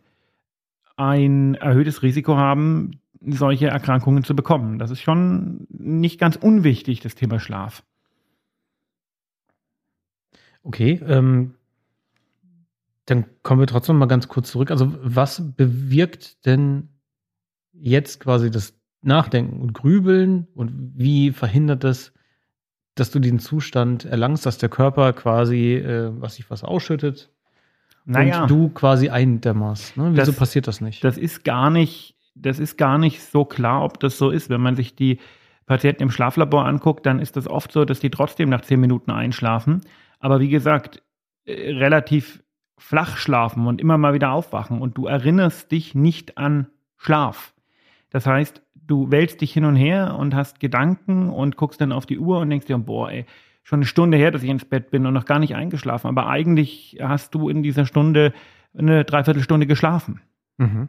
ein 0.98 1.54
erhöhtes 1.54 2.02
Risiko 2.02 2.36
haben, 2.36 3.00
solche 3.26 3.66
Erkrankungen 3.68 4.24
zu 4.24 4.34
bekommen. 4.36 4.78
Das 4.78 4.90
ist 4.90 5.00
schon 5.00 5.66
nicht 5.70 6.18
ganz 6.20 6.36
unwichtig, 6.36 7.00
das 7.00 7.14
Thema 7.14 7.40
Schlaf. 7.40 7.82
Okay, 10.62 11.00
ähm, 11.06 11.54
dann 13.06 13.24
kommen 13.42 13.60
wir 13.60 13.66
trotzdem 13.66 13.96
mal 13.96 14.06
ganz 14.06 14.28
kurz 14.28 14.50
zurück. 14.50 14.70
Also, 14.70 14.94
was 15.02 15.54
bewirkt 15.56 16.44
denn 16.46 16.88
jetzt 17.72 18.20
quasi 18.20 18.50
das 18.50 18.74
Nachdenken 19.00 19.60
und 19.60 19.72
Grübeln 19.72 20.48
und 20.54 20.92
wie 20.96 21.30
verhindert 21.32 21.84
das, 21.84 22.12
dass 22.96 23.10
du 23.10 23.20
den 23.20 23.38
Zustand 23.38 24.04
erlangst, 24.04 24.44
dass 24.44 24.58
der 24.58 24.68
Körper 24.68 25.12
quasi, 25.12 25.74
äh, 25.76 26.10
was 26.20 26.34
sich 26.34 26.50
was 26.50 26.64
ausschüttet 26.64 27.30
Naja, 28.04 28.42
und 28.42 28.50
du 28.50 28.68
quasi 28.70 29.08
eindämmerst? 29.08 29.96
Ne? 29.96 30.10
Wieso 30.12 30.32
Das- 30.32 30.36
passiert 30.36 30.66
das 30.66 30.80
nicht? 30.80 31.02
das 31.04 31.16
ist 31.16 31.44
gar 31.44 31.70
nicht, 31.70 32.16
das 32.40 32.58
ist 32.58 32.76
gar 32.76 32.98
nicht 32.98 33.22
so 33.22 33.44
klar, 33.44 33.84
ob 33.84 34.00
das 34.00 34.18
so 34.18 34.30
ist. 34.30 34.50
Wenn 34.50 34.60
man 34.60 34.76
sich 34.76 34.94
die 34.94 35.18
Patienten 35.66 36.04
im 36.04 36.10
Schlaflabor 36.10 36.64
anguckt, 36.64 37.06
dann 37.06 37.18
ist 37.18 37.36
das 37.36 37.46
oft 37.46 37.72
so, 37.72 37.84
dass 37.84 38.00
die 38.00 38.10
trotzdem 38.10 38.48
nach 38.48 38.62
zehn 38.62 38.80
Minuten 38.80 39.10
einschlafen. 39.10 39.82
Aber 40.18 40.40
wie 40.40 40.48
gesagt, 40.48 41.02
äh, 41.44 41.72
relativ 41.72 42.42
flach 42.78 43.16
schlafen 43.16 43.66
und 43.66 43.80
immer 43.80 43.98
mal 43.98 44.14
wieder 44.14 44.32
aufwachen 44.32 44.80
und 44.80 44.96
du 44.96 45.06
erinnerst 45.06 45.70
dich 45.72 45.94
nicht 45.94 46.38
an 46.38 46.68
Schlaf. 46.96 47.54
Das 48.10 48.26
heißt, 48.26 48.62
du 48.74 49.10
wälzt 49.10 49.40
dich 49.40 49.52
hin 49.52 49.64
und 49.64 49.76
her 49.76 50.16
und 50.18 50.34
hast 50.34 50.60
Gedanken 50.60 51.28
und 51.28 51.56
guckst 51.56 51.80
dann 51.80 51.92
auf 51.92 52.06
die 52.06 52.18
Uhr 52.18 52.38
und 52.38 52.50
denkst 52.50 52.66
dir, 52.66 52.78
boah, 52.78 53.10
ey, 53.10 53.26
schon 53.62 53.78
eine 53.78 53.86
Stunde 53.86 54.16
her, 54.16 54.30
dass 54.30 54.42
ich 54.42 54.48
ins 54.48 54.64
Bett 54.64 54.90
bin 54.90 55.04
und 55.04 55.12
noch 55.12 55.26
gar 55.26 55.38
nicht 55.38 55.54
eingeschlafen. 55.54 56.08
Aber 56.08 56.28
eigentlich 56.28 56.98
hast 57.02 57.34
du 57.34 57.48
in 57.48 57.62
dieser 57.62 57.84
Stunde 57.84 58.32
eine 58.76 59.04
Dreiviertelstunde 59.04 59.66
geschlafen. 59.66 60.20
Mhm. 60.56 60.88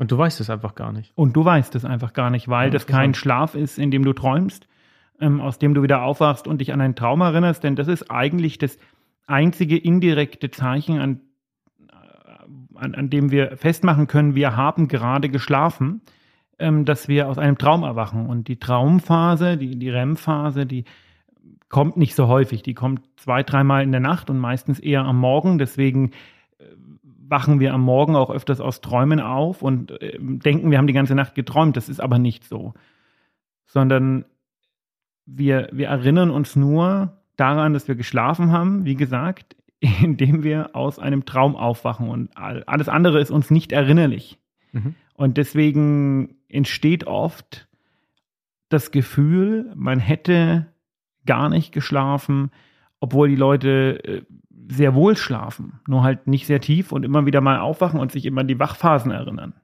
Und 0.00 0.10
du 0.10 0.16
weißt 0.16 0.40
es 0.40 0.48
einfach 0.48 0.74
gar 0.74 0.92
nicht. 0.92 1.12
Und 1.14 1.36
du 1.36 1.44
weißt 1.44 1.74
es 1.74 1.84
einfach 1.84 2.14
gar 2.14 2.30
nicht, 2.30 2.48
weil 2.48 2.68
Ja, 2.68 2.70
das 2.70 2.86
kein 2.86 3.10
interessant. 3.10 3.16
Schlaf 3.18 3.54
ist, 3.54 3.78
in 3.78 3.90
dem 3.90 4.02
du 4.02 4.14
träumst, 4.14 4.66
ähm, 5.20 5.42
aus 5.42 5.58
dem 5.58 5.74
du 5.74 5.82
wieder 5.82 6.02
aufwachst 6.02 6.48
und 6.48 6.62
dich 6.62 6.72
an 6.72 6.80
einen 6.80 6.94
Traum 6.94 7.20
erinnerst, 7.20 7.62
denn 7.62 7.76
das 7.76 7.86
ist 7.86 8.10
eigentlich 8.10 8.56
das 8.56 8.78
einzige 9.26 9.76
indirekte 9.76 10.50
Zeichen, 10.50 10.98
an, 10.98 11.20
äh, 11.90 12.78
an, 12.78 12.94
an 12.94 13.10
dem 13.10 13.30
wir 13.30 13.58
festmachen 13.58 14.06
können, 14.06 14.34
wir 14.34 14.56
haben 14.56 14.88
gerade 14.88 15.28
geschlafen, 15.28 16.00
ähm, 16.58 16.86
dass 16.86 17.06
wir 17.06 17.28
aus 17.28 17.36
einem 17.36 17.58
Traum 17.58 17.82
erwachen. 17.82 18.24
Und 18.24 18.48
die 18.48 18.58
Traumphase, 18.58 19.58
die, 19.58 19.78
die 19.78 19.90
REM-Phase, 19.90 20.64
die 20.64 20.84
kommt 21.68 21.98
nicht 21.98 22.14
so 22.14 22.26
häufig. 22.26 22.62
Die 22.62 22.72
kommt 22.72 23.02
zwei, 23.16 23.42
dreimal 23.42 23.82
in 23.82 23.92
der 23.92 24.00
Nacht 24.00 24.30
und 24.30 24.38
meistens 24.38 24.80
eher 24.80 25.04
am 25.04 25.18
Morgen. 25.18 25.58
Deswegen 25.58 26.12
wachen 27.30 27.60
wir 27.60 27.72
am 27.72 27.82
Morgen 27.82 28.16
auch 28.16 28.30
öfters 28.30 28.60
aus 28.60 28.80
Träumen 28.80 29.20
auf 29.20 29.62
und 29.62 29.92
äh, 30.02 30.18
denken, 30.20 30.70
wir 30.70 30.78
haben 30.78 30.86
die 30.88 30.92
ganze 30.92 31.14
Nacht 31.14 31.34
geträumt. 31.34 31.76
Das 31.76 31.88
ist 31.88 32.00
aber 32.00 32.18
nicht 32.18 32.44
so. 32.44 32.74
Sondern 33.66 34.24
wir, 35.26 35.68
wir 35.72 35.88
erinnern 35.88 36.30
uns 36.30 36.56
nur 36.56 37.16
daran, 37.36 37.72
dass 37.72 37.86
wir 37.88 37.94
geschlafen 37.94 38.50
haben, 38.50 38.84
wie 38.84 38.96
gesagt, 38.96 39.56
indem 40.02 40.42
wir 40.42 40.74
aus 40.74 40.98
einem 40.98 41.24
Traum 41.24 41.56
aufwachen. 41.56 42.08
Und 42.08 42.36
all- 42.36 42.64
alles 42.64 42.88
andere 42.88 43.20
ist 43.20 43.30
uns 43.30 43.50
nicht 43.50 43.72
erinnerlich. 43.72 44.38
Mhm. 44.72 44.94
Und 45.14 45.36
deswegen 45.36 46.36
entsteht 46.48 47.06
oft 47.06 47.68
das 48.68 48.90
Gefühl, 48.90 49.72
man 49.74 50.00
hätte 50.00 50.66
gar 51.26 51.48
nicht 51.48 51.72
geschlafen, 51.72 52.50
obwohl 52.98 53.28
die 53.28 53.36
Leute 53.36 54.02
äh, 54.04 54.22
sehr 54.70 54.94
wohl 54.94 55.16
schlafen, 55.16 55.80
nur 55.86 56.02
halt 56.02 56.26
nicht 56.26 56.46
sehr 56.46 56.60
tief 56.60 56.92
und 56.92 57.04
immer 57.04 57.26
wieder 57.26 57.40
mal 57.40 57.58
aufwachen 57.58 58.00
und 58.00 58.12
sich 58.12 58.24
immer 58.24 58.42
an 58.42 58.48
die 58.48 58.58
Wachphasen 58.58 59.10
erinnern. 59.10 59.54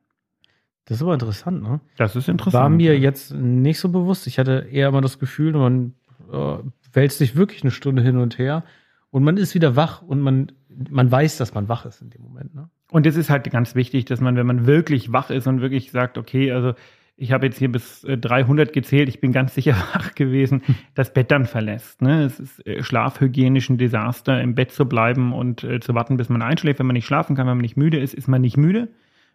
Das 0.85 0.99
ist 0.99 1.03
aber 1.03 1.15
interessant, 1.15 1.63
ne? 1.63 1.81
Das 1.97 2.15
ist 2.15 2.29
interessant. 2.29 2.63
War 2.63 2.69
mir 2.69 2.99
jetzt 2.99 3.33
nicht 3.33 3.79
so 3.79 3.89
bewusst. 3.89 4.27
Ich 4.27 4.39
hatte 4.39 4.69
eher 4.71 4.89
immer 4.89 5.01
das 5.01 5.19
Gefühl, 5.19 5.53
man 5.53 5.95
äh, 6.33 6.59
wälzt 6.93 7.19
sich 7.19 7.37
wirklich 7.37 7.63
eine 7.63 7.71
Stunde 7.71 8.03
hin 8.03 8.19
und 8.19 8.39
her 8.39 8.65
und 9.11 9.25
man 9.25 9.37
ist 9.37 9.55
wieder 9.55 9.75
wach 9.77 10.03
und 10.03 10.21
man, 10.21 10.53
man 10.69 11.11
weiß, 11.11 11.39
dass 11.39 11.55
man 11.55 11.69
wach 11.69 11.87
ist 11.87 12.03
in 12.03 12.11
dem 12.11 12.23
Moment. 12.23 12.55
Ne? 12.55 12.69
Und 12.91 13.07
es 13.07 13.17
ist 13.17 13.31
halt 13.31 13.51
ganz 13.51 13.75
wichtig, 13.75 14.05
dass 14.05 14.21
man, 14.21 14.37
wenn 14.37 14.47
man 14.47 14.67
wirklich 14.67 15.13
wach 15.13 15.31
ist 15.31 15.47
und 15.47 15.61
wirklich 15.61 15.91
sagt, 15.91 16.19
okay, 16.19 16.53
also 16.53 16.75
ich 17.17 17.33
habe 17.33 17.47
jetzt 17.47 17.59
hier 17.59 17.73
bis 17.73 18.05
äh, 18.05 18.19
300 18.19 18.73
gezählt, 18.73 19.09
ich 19.09 19.21
bin 19.21 19.33
ganz 19.33 19.55
sicher 19.55 19.73
wach 19.95 20.15
gewesen, 20.15 20.63
das 20.95 21.13
Bett 21.13 21.31
dann 21.31 21.47
verlässt. 21.47 22.03
Ne? 22.03 22.25
Es 22.25 22.39
ist 22.39 22.67
äh, 22.67 22.83
schlafhygienisch 22.83 23.71
ein 23.71 23.79
Desaster, 23.79 24.41
im 24.41 24.55
Bett 24.55 24.73
zu 24.73 24.87
bleiben 24.87 25.33
und 25.33 25.65
äh, 25.65 25.81
zu 25.81 25.95
warten, 25.95 26.17
bis 26.17 26.29
man 26.29 26.43
einschläft. 26.43 26.79
Wenn 26.79 26.87
man 26.87 26.95
nicht 26.95 27.07
schlafen 27.07 27.35
kann, 27.35 27.47
wenn 27.47 27.57
man 27.57 27.63
nicht 27.63 27.77
müde 27.77 27.99
ist, 27.99 28.15
ist 28.15 28.29
man 28.29 28.43
nicht 28.43 28.57
müde. 28.57 28.89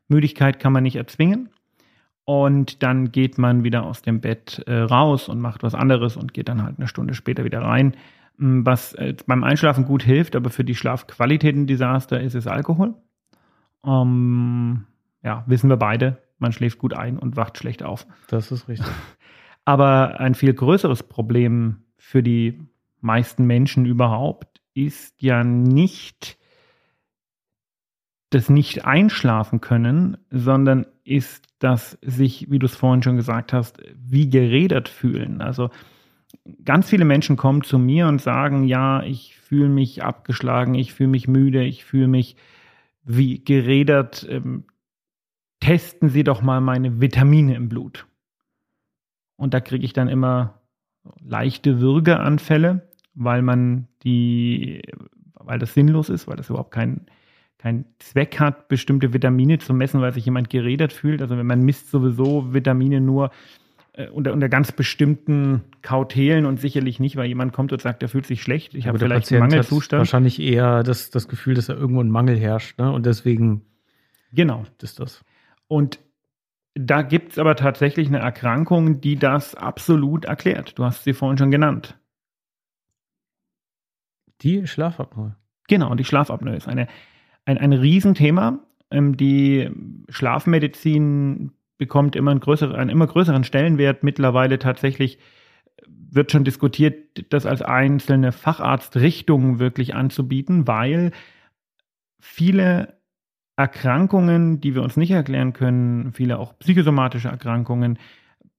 Müdigkeit 0.08 0.60
kann 0.60 0.74
man 0.74 0.84
nicht 0.84 0.96
erzwingen. 0.96 1.50
Und 2.24 2.84
dann 2.84 3.12
geht 3.12 3.40
man 3.40 3.64
wieder 3.64 3.84
aus 3.84 4.04
dem 4.04 4.22
Bett 4.22 4.64
äh, 4.68 4.74
raus 4.74 5.28
und 5.28 5.42
macht 5.42 5.64
was 5.64 5.74
anderes 5.74 6.18
und 6.18 6.34
geht 6.34 6.50
dann 6.50 6.64
halt 6.64 6.78
eine 6.78 6.88
Stunde 6.88 7.16
später 7.16 7.44
wieder 7.44 7.62
rein. 7.62 7.96
M, 8.40 8.64
Was 8.66 8.94
äh, 8.94 9.16
beim 9.26 9.44
Einschlafen 9.44 9.86
gut 9.86 10.04
hilft, 10.04 10.36
aber 10.36 10.52
für 10.52 10.64
die 10.64 10.76
Schlafqualität 10.76 11.56
ein 11.56 11.66
Desaster 11.66 12.22
ist, 12.22 12.36
ist 12.36 12.48
Alkohol. 12.48 12.94
Ähm, 13.84 14.86
ja, 15.24 15.44
wissen 15.48 15.70
wir 15.70 15.78
beide. 15.78 16.20
Man 16.42 16.52
schläft 16.52 16.80
gut 16.80 16.94
ein 16.94 17.18
und 17.18 17.36
wacht 17.36 17.58
schlecht 17.58 17.84
auf. 17.84 18.08
Das 18.28 18.52
ist 18.52 18.68
richtig. 18.68 18.88
Aber 19.66 20.20
ein 20.20 20.36
viel 20.36 20.54
größeres 20.54 21.04
Problem 21.04 21.84
für 21.98 22.24
die 22.24 22.60
meisten 23.00 23.46
Menschen 23.46 23.86
überhaupt 23.86 24.62
ist 24.74 25.22
ja 25.22 25.44
nicht 25.44 26.38
das 28.32 28.50
nicht 28.50 28.86
einschlafen 28.86 29.60
können, 29.60 30.18
sondern 30.30 30.88
ist 31.04 31.48
das 31.60 31.98
sich, 32.02 32.50
wie 32.50 32.60
du 32.60 32.66
es 32.66 32.76
vorhin 32.76 33.04
schon 33.04 33.18
gesagt 33.18 33.52
hast, 33.52 33.84
wie 33.94 34.30
gerädert 34.30 34.88
fühlen. 34.88 35.42
Also 35.42 35.70
ganz 36.64 36.90
viele 36.90 37.06
Menschen 37.06 37.36
kommen 37.36 37.62
zu 37.62 37.78
mir 37.78 38.08
und 38.08 38.22
sagen, 38.22 38.64
ja, 38.64 39.04
ich 39.04 39.36
fühle 39.38 39.70
mich 39.70 40.02
abgeschlagen, 40.02 40.76
ich 40.76 40.94
fühle 40.94 41.10
mich 41.10 41.28
müde, 41.28 41.64
ich 41.64 41.84
fühle 41.84 42.08
mich 42.08 42.38
wie 43.04 43.44
gerädert. 43.44 44.28
Testen 45.62 46.10
Sie 46.10 46.24
doch 46.26 46.42
mal 46.42 46.60
meine 46.60 47.00
Vitamine 47.00 47.56
im 47.56 47.70
Blut. 47.70 48.06
Und 49.38 49.54
da 49.54 49.62
kriege 49.62 49.86
ich 49.86 49.94
dann 49.94 50.10
immer 50.10 50.60
leichte 51.20 51.80
Würgeanfälle, 51.80 52.90
weil 53.14 53.42
man 53.42 53.88
die, 54.04 54.82
weil 55.34 55.58
das 55.60 55.74
sinnlos 55.74 56.10
ist, 56.10 56.28
weil 56.28 56.36
das 56.36 56.50
überhaupt 56.50 56.72
kein 56.72 57.06
keinen 57.62 57.86
Zweck 58.00 58.40
hat, 58.40 58.70
bestimmte 58.70 59.14
Vitamine 59.14 59.60
zu 59.60 59.74
messen, 59.74 60.02
weil 60.02 60.14
sich 60.14 60.26
jemand 60.26 60.50
geredet 60.50 60.92
fühlt. 60.92 61.22
Also 61.22 61.38
wenn 61.38 61.46
man 61.46 61.62
misst 61.62 61.92
sowieso 61.92 62.54
Vitamine 62.54 63.00
nur 63.02 63.30
äh, 63.94 64.08
unter, 64.10 64.34
unter 64.34 64.50
ganz 64.50 64.72
bestimmten 64.72 65.62
Kautelen 65.84 66.48
und 66.48 66.60
sicherlich 66.60 67.00
nicht, 67.00 67.18
weil 67.18 67.28
jemand 67.28 67.54
kommt 67.54 67.72
und 67.72 67.80
sagt, 67.80 68.02
er 68.02 68.10
fühlt 68.10 68.26
sich 68.26 68.42
schlecht, 68.42 68.74
ich 68.74 68.88
habe 68.88 68.98
vielleicht 68.98 69.26
Patient 69.26 69.44
einen 69.44 69.52
Mangelzustand. 69.52 70.00
wahrscheinlich 70.00 70.42
eher 70.42 70.82
das, 70.82 71.12
das 71.12 71.28
Gefühl, 71.28 71.54
dass 71.54 71.68
da 71.68 71.74
irgendwo 71.76 72.02
ein 72.02 72.10
Mangel 72.10 72.36
herrscht. 72.36 72.80
Ne? 72.80 72.92
Und 72.92 73.06
deswegen 73.06 73.62
Genau. 74.34 74.64
ist 74.82 75.00
das. 75.00 75.24
Und 75.72 76.02
da 76.74 77.02
gibt 77.02 77.32
es 77.32 77.40
aber 77.40 77.56
tatsächlich 77.56 78.10
eine 78.10 78.20
Erkrankung, 78.20 79.00
die 79.00 79.16
das 79.16 79.56
absolut 79.56 80.26
erklärt. 80.26 80.78
Du 80.78 80.84
hast 80.84 81.06
sie 81.06 81.14
vorhin 81.14 81.38
schon 81.38 81.50
genannt. 81.50 81.98
Die 84.42 84.68
Schlafapnoe. 84.68 85.38
Genau, 85.70 85.96
die 85.96 86.04
Schlafapnoe 86.04 86.58
ist 86.58 86.68
eine, 86.68 86.90
ein, 87.46 87.58
ein 87.58 87.72
Riesenthema. 87.72 88.60
Ähm, 88.90 89.16
die 89.16 89.72
Schlafmedizin 90.10 91.54
bekommt 91.78 92.18
immer 92.18 92.32
einen, 92.32 92.42
größeren, 92.42 92.76
einen 92.76 92.90
immer 92.90 93.08
größeren 93.08 93.46
Stellenwert. 93.46 94.04
Mittlerweile 94.04 94.60
tatsächlich 94.60 95.20
wird 95.88 96.34
schon 96.34 96.44
diskutiert, 96.44 97.32
das 97.32 97.46
als 97.46 97.62
einzelne 97.62 98.34
Facharztrichtung 98.34 99.60
wirklich 99.60 99.96
anzubieten, 99.96 100.68
weil 100.68 101.12
viele 102.20 103.01
Erkrankungen, 103.62 104.60
die 104.60 104.74
wir 104.74 104.82
uns 104.82 104.98
nicht 104.98 105.12
erklären 105.12 105.54
können, 105.54 106.14
viele 106.14 106.40
auch 106.40 106.58
psychosomatische 106.58 107.28
Erkrankungen, 107.28 108.00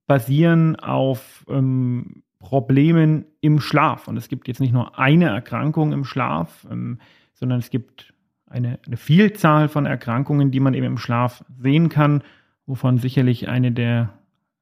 basieren 0.06 0.76
auf 0.76 1.44
ähm, 1.48 2.22
Problemen 2.38 3.24
im 3.40 3.58
Schlaf. 3.58 4.06
Und 4.06 4.16
es 4.16 4.28
gibt 4.28 4.46
jetzt 4.46 4.60
nicht 4.60 4.72
nur 4.72 4.96
eine 4.98 5.26
Erkrankung 5.26 5.92
im 5.92 6.04
Schlaf, 6.04 6.66
ähm, 6.70 7.00
sondern 7.34 7.58
es 7.58 7.70
gibt 7.70 8.14
eine, 8.46 8.78
eine 8.86 8.96
Vielzahl 8.96 9.68
von 9.68 9.86
Erkrankungen, 9.86 10.52
die 10.52 10.60
man 10.60 10.74
eben 10.74 10.86
im 10.86 10.98
Schlaf 10.98 11.44
sehen 11.58 11.88
kann, 11.88 12.22
wovon 12.66 12.98
sicherlich 12.98 13.48
eine 13.48 13.72
der 13.72 14.10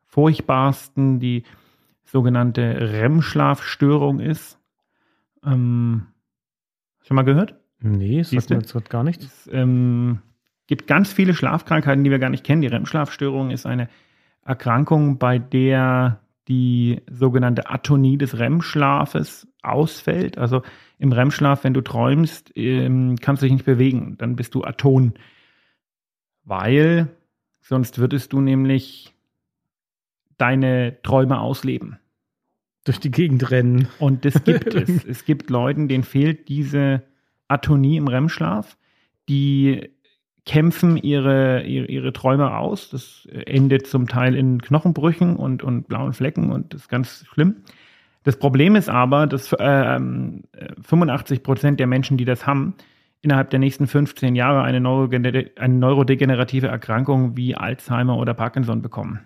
furchtbarsten 0.07 1.21
die 1.21 1.45
sogenannte 2.05 2.63
REM-Schlafstörung 2.63 4.21
ist. 4.21 4.59
Ähm, 5.45 6.07
schon 7.03 7.15
mal 7.15 7.25
gehört? 7.25 7.57
Nee, 7.83 8.19
das 8.19 8.31
sagt 8.31 8.51
mir 8.51 8.57
jetzt 8.57 8.91
gar 8.91 9.05
nichts. 9.05 9.25
Es 9.25 9.51
ähm, 9.53 10.21
gibt 10.71 10.87
ganz 10.87 11.13
viele 11.13 11.35
Schlafkrankheiten, 11.35 12.05
die 12.05 12.13
wir 12.13 12.21
gar 12.21 12.31
nicht 12.31 12.45
kennen. 12.45 12.63
Die 12.63 12.69
REM-Schlafstörung 12.69 13.51
ist 13.51 13.67
eine 13.67 13.89
Erkrankung, 14.45 15.19
bei 15.19 15.41
der 15.41 16.21
die 16.47 17.03
sogenannte 17.11 17.69
Atonie 17.69 18.17
des 18.17 18.39
REM-Schlafes 18.39 19.49
ausfällt. 19.63 20.39
Also 20.39 20.63
im 20.97 21.11
REM-Schlaf, 21.11 21.65
wenn 21.65 21.75
du 21.75 21.81
träumst, 21.81 22.53
ähm, 22.55 23.17
kannst 23.21 23.43
du 23.43 23.47
dich 23.47 23.53
nicht 23.53 23.65
bewegen. 23.65 24.15
Dann 24.19 24.37
bist 24.37 24.55
du 24.55 24.63
aton. 24.63 25.15
Weil 26.45 27.09
sonst 27.61 27.99
würdest 27.99 28.33
du 28.33 28.41
nämlich 28.41 29.13
deine 30.39 31.03
Träume 31.03 31.41
ausleben. 31.41 31.99
Durch 32.85 33.01
die 33.01 33.11
Gegend 33.11 33.51
rennen. 33.51 33.89
Und 33.99 34.25
das 34.25 34.45
gibt 34.45 34.73
es. 34.75 35.05
Es 35.05 35.25
gibt 35.25 35.51
Leuten, 35.51 35.89
denen 35.89 36.05
fehlt 36.05 36.49
diese 36.49 37.03
Atonie 37.49 37.97
im 37.97 38.07
REM-Schlaf. 38.07 38.77
Die 39.29 39.91
kämpfen 40.47 40.97
ihre, 40.97 41.63
ihre, 41.65 41.87
ihre 41.87 42.13
Träume 42.13 42.57
aus. 42.57 42.91
Das 42.91 43.27
endet 43.47 43.87
zum 43.87 44.09
Teil 44.09 44.35
in 44.35 44.61
Knochenbrüchen 44.63 45.37
und, 45.37 45.63
und 45.63 45.89
blauen 45.89 46.13
Flecken 46.13 46.51
und 46.51 46.75
das 46.75 46.83
ist 46.83 46.89
ganz 46.89 47.25
schlimm. 47.33 47.57
Das 48.23 48.37
Problem 48.39 48.77
ist 48.77 48.89
aber, 48.89 49.27
dass 49.27 49.55
ähm, 49.59 50.43
85 50.83 51.43
Prozent 51.43 51.81
der 51.81 51.87
Menschen, 51.87 52.17
die 52.17 52.25
das 52.27 52.47
haben, 52.47 52.75
innerhalb 53.23 53.51
der 53.51 53.59
nächsten 53.59 53.87
15 53.87 54.35
Jahre 54.35 54.63
eine, 54.63 54.79
neurogener- 54.79 55.59
eine 55.59 55.75
neurodegenerative 55.75 56.67
Erkrankung 56.67 57.37
wie 57.37 57.55
Alzheimer 57.55 58.17
oder 58.17 58.35
Parkinson 58.35 58.83
bekommen. 58.83 59.21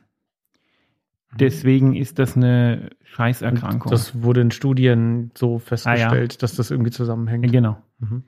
Deswegen 1.36 1.96
ist 1.96 2.18
das 2.20 2.36
eine 2.36 2.90
Scheißerkrankung. 3.02 3.90
Das 3.90 4.22
wurde 4.22 4.40
in 4.40 4.50
Studien 4.52 5.32
so 5.34 5.58
festgestellt, 5.58 6.42
dass 6.42 6.54
das 6.54 6.70
irgendwie 6.70 6.92
zusammenhängt. 6.92 7.50
genau. 7.50 7.78
Mhm. 7.98 8.22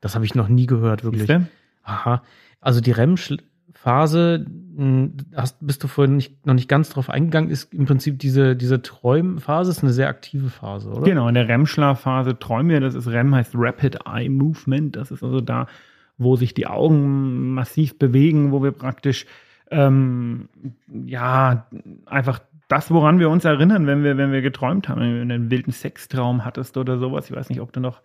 Das 0.00 0.14
habe 0.14 0.24
ich 0.24 0.34
noch 0.34 0.48
nie 0.48 0.66
gehört, 0.66 1.02
wirklich. 1.02 1.22
Siehste? 1.22 1.48
Aha. 1.86 2.22
Also 2.60 2.80
die 2.80 2.90
REM-Phase, 2.90 4.46
hast, 5.34 5.66
bist 5.66 5.82
du 5.82 5.88
vorhin 5.88 6.16
nicht, 6.16 6.44
noch 6.46 6.54
nicht 6.54 6.68
ganz 6.68 6.90
drauf 6.90 7.08
eingegangen, 7.08 7.48
ist 7.48 7.72
im 7.72 7.86
Prinzip 7.86 8.18
diese, 8.18 8.56
diese 8.56 8.82
Träumphase, 8.82 9.70
ist 9.70 9.82
eine 9.82 9.92
sehr 9.92 10.08
aktive 10.08 10.50
Phase, 10.50 10.90
oder? 10.90 11.02
Genau, 11.02 11.28
in 11.28 11.34
der 11.34 11.48
REM-Schlafphase 11.48 12.38
träumen 12.38 12.70
wir, 12.70 12.80
das 12.80 12.94
ist 12.94 13.06
REM 13.08 13.34
heißt 13.34 13.52
Rapid 13.54 14.00
Eye 14.06 14.28
Movement, 14.28 14.96
das 14.96 15.10
ist 15.10 15.22
also 15.22 15.40
da, 15.40 15.66
wo 16.18 16.36
sich 16.36 16.54
die 16.54 16.66
Augen 16.66 17.54
massiv 17.54 17.98
bewegen, 17.98 18.52
wo 18.52 18.62
wir 18.62 18.72
praktisch 18.72 19.26
ähm, 19.70 20.48
ja 20.88 21.66
einfach 22.06 22.40
das, 22.68 22.90
woran 22.90 23.20
wir 23.20 23.30
uns 23.30 23.44
erinnern, 23.44 23.86
wenn 23.86 24.02
wir, 24.02 24.16
wenn 24.16 24.32
wir 24.32 24.42
geträumt 24.42 24.88
haben, 24.88 25.00
wenn 25.00 25.28
du 25.28 25.34
einen 25.34 25.50
wilden 25.50 25.72
Sextraum 25.72 26.44
hattest 26.44 26.76
oder 26.76 26.98
sowas. 26.98 27.30
Ich 27.30 27.36
weiß 27.36 27.48
nicht, 27.48 27.60
ob 27.60 27.72
du 27.72 27.80
noch 27.80 28.00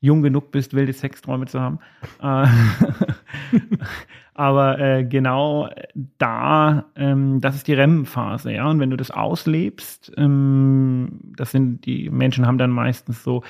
jung 0.00 0.22
genug 0.22 0.50
bist, 0.50 0.74
wilde 0.74 0.92
Sexträume 0.92 1.46
zu 1.46 1.60
haben. 1.60 1.78
Äh, 2.20 2.46
Aber 4.34 4.78
äh, 4.78 5.04
genau 5.04 5.70
da, 6.18 6.84
ähm, 6.94 7.40
das 7.40 7.56
ist 7.56 7.68
die 7.68 7.72
REM-Phase, 7.72 8.52
ja. 8.52 8.68
Und 8.68 8.80
wenn 8.80 8.90
du 8.90 8.98
das 8.98 9.10
auslebst, 9.10 10.12
ähm, 10.18 11.20
das 11.36 11.52
sind 11.52 11.86
die 11.86 12.10
Menschen 12.10 12.46
haben 12.46 12.58
dann 12.58 12.70
meistens 12.70 13.24
so 13.24 13.42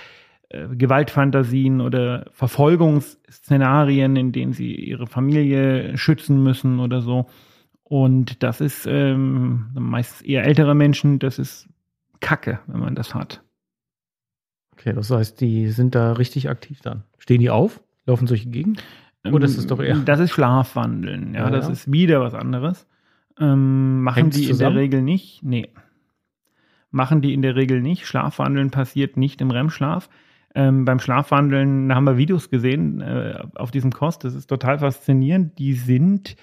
äh, 0.48 0.68
Gewaltfantasien 0.68 1.80
oder 1.80 2.26
Verfolgungsszenarien, 2.30 4.14
in 4.14 4.30
denen 4.30 4.52
sie 4.52 4.76
ihre 4.76 5.08
Familie 5.08 5.98
schützen 5.98 6.40
müssen 6.40 6.78
oder 6.78 7.00
so. 7.00 7.26
Und 7.82 8.44
das 8.44 8.60
ist 8.60 8.86
ähm, 8.86 9.66
meistens 9.74 10.22
eher 10.22 10.44
ältere 10.44 10.76
Menschen, 10.76 11.18
das 11.18 11.40
ist 11.40 11.68
Kacke, 12.20 12.60
wenn 12.68 12.78
man 12.78 12.94
das 12.94 13.12
hat. 13.12 13.42
Okay, 14.78 14.92
das 14.92 15.10
heißt, 15.10 15.40
die 15.40 15.68
sind 15.68 15.94
da 15.94 16.12
richtig 16.12 16.48
aktiv 16.48 16.80
dann. 16.82 17.04
Stehen 17.18 17.40
die 17.40 17.50
auf? 17.50 17.80
Laufen 18.06 18.26
solche 18.26 18.48
Gegend? 18.48 18.82
Oder 19.30 19.44
ist 19.46 19.56
es 19.58 19.66
doch 19.66 19.80
eher- 19.80 19.96
Das 19.96 20.20
ist 20.20 20.30
Schlafwandeln, 20.30 21.34
ja, 21.34 21.44
Ja, 21.44 21.50
das 21.50 21.66
ja. 21.66 21.72
ist 21.72 21.90
wieder 21.90 22.20
was 22.20 22.34
anderes. 22.34 22.86
Ähm, 23.40 24.02
machen 24.02 24.16
Hängt's 24.24 24.36
die 24.36 24.44
in 24.44 24.50
zusammen? 24.50 24.74
der 24.76 24.82
Regel 24.82 25.02
nicht? 25.02 25.42
Nee. 25.42 25.68
Machen 26.90 27.20
die 27.22 27.34
in 27.34 27.42
der 27.42 27.56
Regel 27.56 27.82
nicht. 27.82 28.06
Schlafwandeln 28.06 28.70
passiert 28.70 29.16
nicht 29.16 29.40
im 29.40 29.50
REM-Schlaf. 29.50 30.08
Ähm, 30.54 30.84
beim 30.84 31.00
Schlafwandeln 31.00 31.88
da 31.88 31.96
haben 31.96 32.04
wir 32.04 32.16
Videos 32.16 32.48
gesehen 32.48 33.00
äh, 33.00 33.42
auf 33.56 33.70
diesem 33.70 33.90
Kost. 33.92 34.24
Das 34.24 34.34
ist 34.34 34.46
total 34.46 34.78
faszinierend. 34.78 35.58
Die 35.58 35.74
sind, 35.74 36.36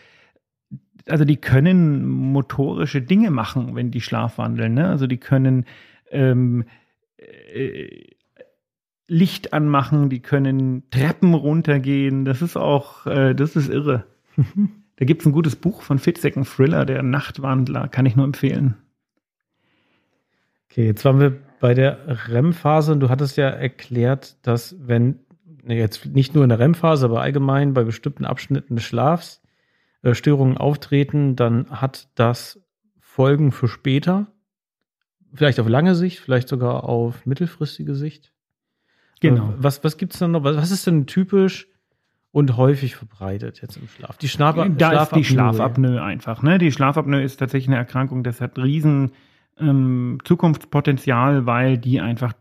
also 1.07 1.23
die 1.25 1.37
können 1.37 2.07
motorische 2.07 3.01
Dinge 3.01 3.31
machen, 3.31 3.75
wenn 3.75 3.89
die 3.89 4.01
schlafwandeln. 4.01 4.73
Ne? 4.73 4.87
Also 4.87 5.07
die 5.07 5.17
können 5.17 5.65
ähm, 6.11 6.65
äh, 7.17 8.05
Licht 9.07 9.53
anmachen, 9.53 10.09
die 10.09 10.21
können 10.21 10.89
Treppen 10.89 11.33
runtergehen. 11.33 12.25
Das 12.25 12.41
ist 12.41 12.57
auch, 12.57 13.05
äh, 13.05 13.33
das 13.33 13.55
ist 13.55 13.69
irre. 13.69 14.05
da 14.95 15.05
gibt 15.05 15.21
es 15.21 15.25
ein 15.25 15.33
gutes 15.33 15.55
Buch 15.55 15.81
von 15.81 15.99
Fitzek, 15.99 16.35
Thriller, 16.45 16.85
der 16.85 17.03
Nachtwandler, 17.03 17.87
kann 17.87 18.05
ich 18.05 18.15
nur 18.15 18.25
empfehlen. 18.25 18.75
Okay, 20.69 20.85
jetzt 20.85 21.05
waren 21.05 21.19
wir 21.19 21.37
bei 21.59 21.73
der 21.73 22.29
REM-Phase 22.29 22.93
und 22.93 22.99
du 22.99 23.09
hattest 23.09 23.37
ja 23.37 23.47
erklärt, 23.47 24.37
dass 24.45 24.75
wenn, 24.79 25.19
ne, 25.63 25.77
jetzt 25.77 26.05
nicht 26.07 26.33
nur 26.33 26.43
in 26.43 26.49
der 26.49 26.59
REM-Phase, 26.59 27.05
aber 27.05 27.21
allgemein 27.21 27.73
bei 27.73 27.83
bestimmten 27.83 28.25
Abschnitten 28.25 28.75
des 28.75 28.83
Schlafs 28.83 29.41
äh, 30.01 30.15
Störungen 30.15 30.57
auftreten, 30.57 31.35
dann 31.35 31.69
hat 31.69 32.09
das 32.15 32.59
Folgen 32.99 33.51
für 33.51 33.67
später. 33.67 34.27
Vielleicht 35.33 35.59
auf 35.59 35.67
lange 35.69 35.93
Sicht, 35.93 36.19
vielleicht 36.19 36.47
sogar 36.47 36.85
auf 36.85 37.25
mittelfristige 37.25 37.95
Sicht. 37.95 38.32
Genau. 39.29 39.49
Äh, 39.49 39.53
Was, 39.57 39.83
was 39.83 39.97
gibt's 39.97 40.19
denn 40.19 40.31
noch? 40.31 40.43
Was 40.43 40.69
ist 40.71 40.85
denn 40.85 41.07
typisch 41.07 41.67
und 42.31 42.57
häufig 42.57 42.95
verbreitet 42.95 43.61
jetzt 43.61 43.77
im 43.77 43.87
Schlaf? 43.87 44.17
Die 44.17 44.27
Schlaf 44.29 44.55
da 44.55 44.63
ist 45.03 45.15
die 45.15 45.23
Schlafapnoe. 45.23 45.23
Schlafapnoe 45.23 46.01
einfach. 46.01 46.43
Ne? 46.43 46.57
Die 46.57 46.71
Schlafapnoe 46.71 47.21
ist 47.21 47.37
tatsächlich 47.37 47.69
eine 47.69 47.77
Erkrankung, 47.77 48.23
das 48.23 48.41
hat 48.41 48.57
riesen 48.59 49.11
ähm, 49.59 50.17
Zukunftspotenzial, 50.23 51.45
weil 51.45 51.77
die 51.77 52.01
einfach 52.01 52.33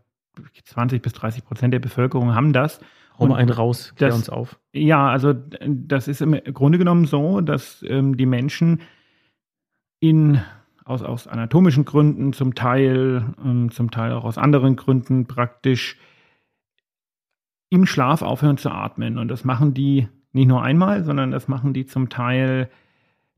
20 0.65 1.01
bis 1.01 1.13
30 1.13 1.45
Prozent 1.45 1.73
der 1.73 1.79
Bevölkerung 1.79 2.35
haben 2.35 2.53
das. 2.53 2.79
Hau 3.19 3.27
mal 3.27 3.35
einen 3.37 3.51
raus, 3.51 3.93
klär 3.95 4.09
das- 4.09 4.17
uns 4.17 4.29
auf. 4.29 4.59
Ja, 4.73 5.07
also 5.09 5.33
das 5.67 6.07
ist 6.07 6.21
im 6.21 6.33
Grunde 6.53 6.79
genommen 6.79 7.05
so, 7.05 7.41
dass 7.41 7.85
ähm, 7.87 8.17
die 8.17 8.25
Menschen 8.25 8.81
in, 9.99 10.41
aus, 10.83 11.03
aus 11.03 11.27
anatomischen 11.27 11.85
Gründen 11.85 12.33
zum 12.33 12.55
Teil, 12.55 13.23
ähm, 13.45 13.69
zum 13.71 13.91
Teil 13.91 14.11
auch 14.13 14.25
aus 14.25 14.37
anderen 14.39 14.75
Gründen 14.75 15.27
praktisch 15.27 15.97
im 17.73 17.85
Schlaf 17.87 18.21
aufhören 18.21 18.57
zu 18.57 18.69
atmen. 18.69 19.17
Und 19.17 19.29
das 19.29 19.43
machen 19.43 19.73
die 19.73 20.07
nicht 20.31 20.47
nur 20.47 20.61
einmal, 20.63 21.03
sondern 21.03 21.31
das 21.31 21.47
machen 21.47 21.73
die 21.73 21.85
zum 21.85 22.09
Teil 22.09 22.69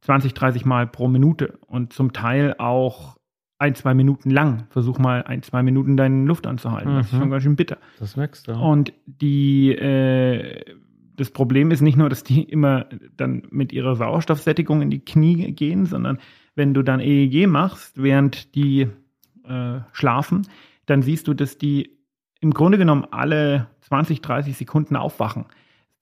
20, 0.01 0.33
30 0.33 0.65
Mal 0.65 0.87
pro 0.87 1.07
Minute 1.07 1.57
und 1.67 1.93
zum 1.93 2.11
Teil 2.13 2.55
auch 2.57 3.15
ein, 3.57 3.75
zwei 3.75 3.93
Minuten 3.93 4.29
lang. 4.29 4.65
Versuch 4.69 4.99
mal 4.99 5.23
ein, 5.23 5.41
zwei 5.41 5.63
Minuten 5.63 5.95
deine 5.95 6.25
Luft 6.25 6.45
anzuhalten. 6.47 6.95
Das 6.95 7.07
ist 7.07 7.13
Mhm. 7.13 7.19
schon 7.19 7.29
ganz 7.29 7.43
schön 7.43 7.55
bitter. 7.55 7.77
Das 7.99 8.17
merkst 8.17 8.47
du. 8.49 8.53
Und 8.53 8.91
die, 9.05 9.71
äh, 9.71 10.63
das 11.15 11.31
Problem 11.31 11.71
ist 11.71 11.79
nicht 11.81 11.97
nur, 11.97 12.09
dass 12.09 12.23
die 12.25 12.43
immer 12.43 12.87
dann 13.15 13.43
mit 13.51 13.71
ihrer 13.71 13.95
Sauerstoffsättigung 13.95 14.81
in 14.81 14.89
die 14.89 14.99
Knie 15.03 15.53
gehen, 15.53 15.85
sondern 15.85 16.17
wenn 16.55 16.73
du 16.73 16.83
dann 16.83 16.99
EEG 16.99 17.47
machst, 17.47 18.01
während 18.03 18.53
die 18.55 18.87
äh, 19.47 19.79
schlafen, 19.93 20.45
dann 20.85 21.01
siehst 21.01 21.27
du, 21.29 21.33
dass 21.33 21.57
die 21.57 21.94
im 22.39 22.51
Grunde 22.51 22.77
genommen 22.77 23.05
alle 23.11 23.67
20, 23.81 24.21
30 24.21 24.57
Sekunden 24.57 24.95
aufwachen. 24.95 25.45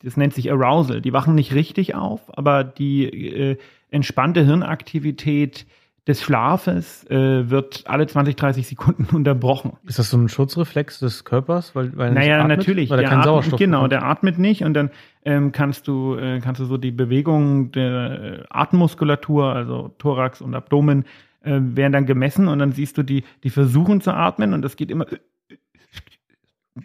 Das 0.04 0.18
nennt 0.18 0.34
sich 0.34 0.52
Arousal. 0.52 1.02
Die 1.02 1.14
wachen 1.14 1.36
nicht 1.36 1.54
richtig 1.54 1.96
auf, 1.96 2.38
aber 2.38 2.64
die 2.64 3.06
äh, 3.06 3.58
entspannte 3.90 4.44
Hirnaktivität 4.46 5.66
des 6.06 6.22
Schlafes 6.22 7.10
äh, 7.10 7.50
wird 7.50 7.84
alle 7.86 8.06
20, 8.06 8.36
30 8.36 8.68
Sekunden 8.68 9.06
unterbrochen. 9.16 9.78
Ist 9.86 10.00
das 10.00 10.10
so 10.10 10.18
ein 10.18 10.28
Schutzreflex 10.28 11.00
des 11.00 11.24
Körpers? 11.24 11.76
Weil, 11.76 11.96
weil 11.96 12.12
Naja, 12.12 12.42
atmet? 12.42 12.58
natürlich. 12.58 12.90
Weil 12.90 13.00
er 13.00 13.04
der 13.04 13.10
keinen 13.10 13.28
atmet, 13.28 13.58
Genau, 13.58 13.88
der 13.88 14.04
atmet 14.04 14.38
nicht 14.38 14.64
und 14.64 14.74
dann 14.74 14.92
ähm, 15.24 15.54
kannst 15.54 15.88
du 15.88 16.16
äh, 16.16 16.42
kannst 16.42 16.60
du 16.60 16.66
so 16.66 16.76
die 16.76 16.92
Bewegung 16.92 17.72
der 17.72 18.22
äh, 18.22 18.44
Atemmuskulatur, 18.50 19.54
also 19.54 19.96
Thorax 19.98 20.42
und 20.42 20.54
Abdomen, 20.56 21.06
äh, 21.44 21.60
werden 21.62 21.94
dann 21.94 22.06
gemessen 22.06 22.50
und 22.50 22.60
dann 22.60 22.74
siehst 22.74 22.98
du 22.98 23.04
die, 23.04 23.24
die 23.46 23.50
versuchen 23.50 24.02
zu 24.02 24.14
atmen 24.14 24.54
und 24.54 24.62
das 24.62 24.76
geht 24.76 24.92
immer 24.92 25.06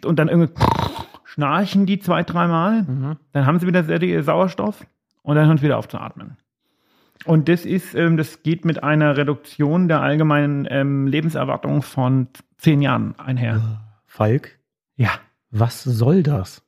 und 0.05 0.17
dann 0.19 0.27
irgendwie 0.29 0.53
schnarchen 1.25 1.85
die 1.85 1.99
zwei, 1.99 2.23
dreimal, 2.23 2.83
Mhm. 2.83 3.17
dann 3.31 3.45
haben 3.45 3.59
sie 3.59 3.67
wieder 3.67 3.83
sehr 3.83 3.99
viel 3.99 4.21
Sauerstoff 4.23 4.85
und 5.23 5.35
dann 5.35 5.47
hören 5.47 5.57
sie 5.57 5.63
wieder 5.63 5.77
auf 5.77 5.87
zu 5.87 5.97
atmen. 5.99 6.37
Und 7.25 7.49
das 7.49 7.65
ist, 7.65 7.95
ähm, 7.95 8.15
das 8.17 8.43
geht 8.43 8.63
mit 8.65 8.81
einer 8.83 9.17
Reduktion 9.17 9.87
der 9.89 10.01
allgemeinen 10.01 10.65
ähm, 10.69 11.05
Lebenserwartung 11.07 11.81
von 11.81 12.27
zehn 12.57 12.81
Jahren 12.81 13.17
einher. 13.19 13.81
Falk, 14.05 14.57
Ja. 14.95 15.11
was 15.51 15.83
soll 15.83 16.23
das? 16.23 16.63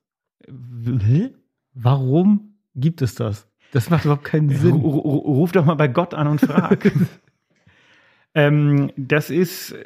Warum 1.73 2.55
gibt 2.75 3.01
es 3.01 3.15
das? 3.15 3.47
Das 3.71 3.89
macht 3.89 4.03
überhaupt 4.05 4.25
keinen 4.25 4.49
Sinn. 4.49 4.73
ru- 4.75 5.01
ru- 5.01 5.23
Ruf 5.25 5.51
doch 5.53 5.63
mal 5.65 5.75
bei 5.75 5.87
Gott 5.87 6.13
an 6.13 6.27
und 6.27 6.41
frag. 6.41 6.91
ähm, 8.35 8.91
das 8.97 9.29
ist, 9.29 9.71
äh, 9.71 9.85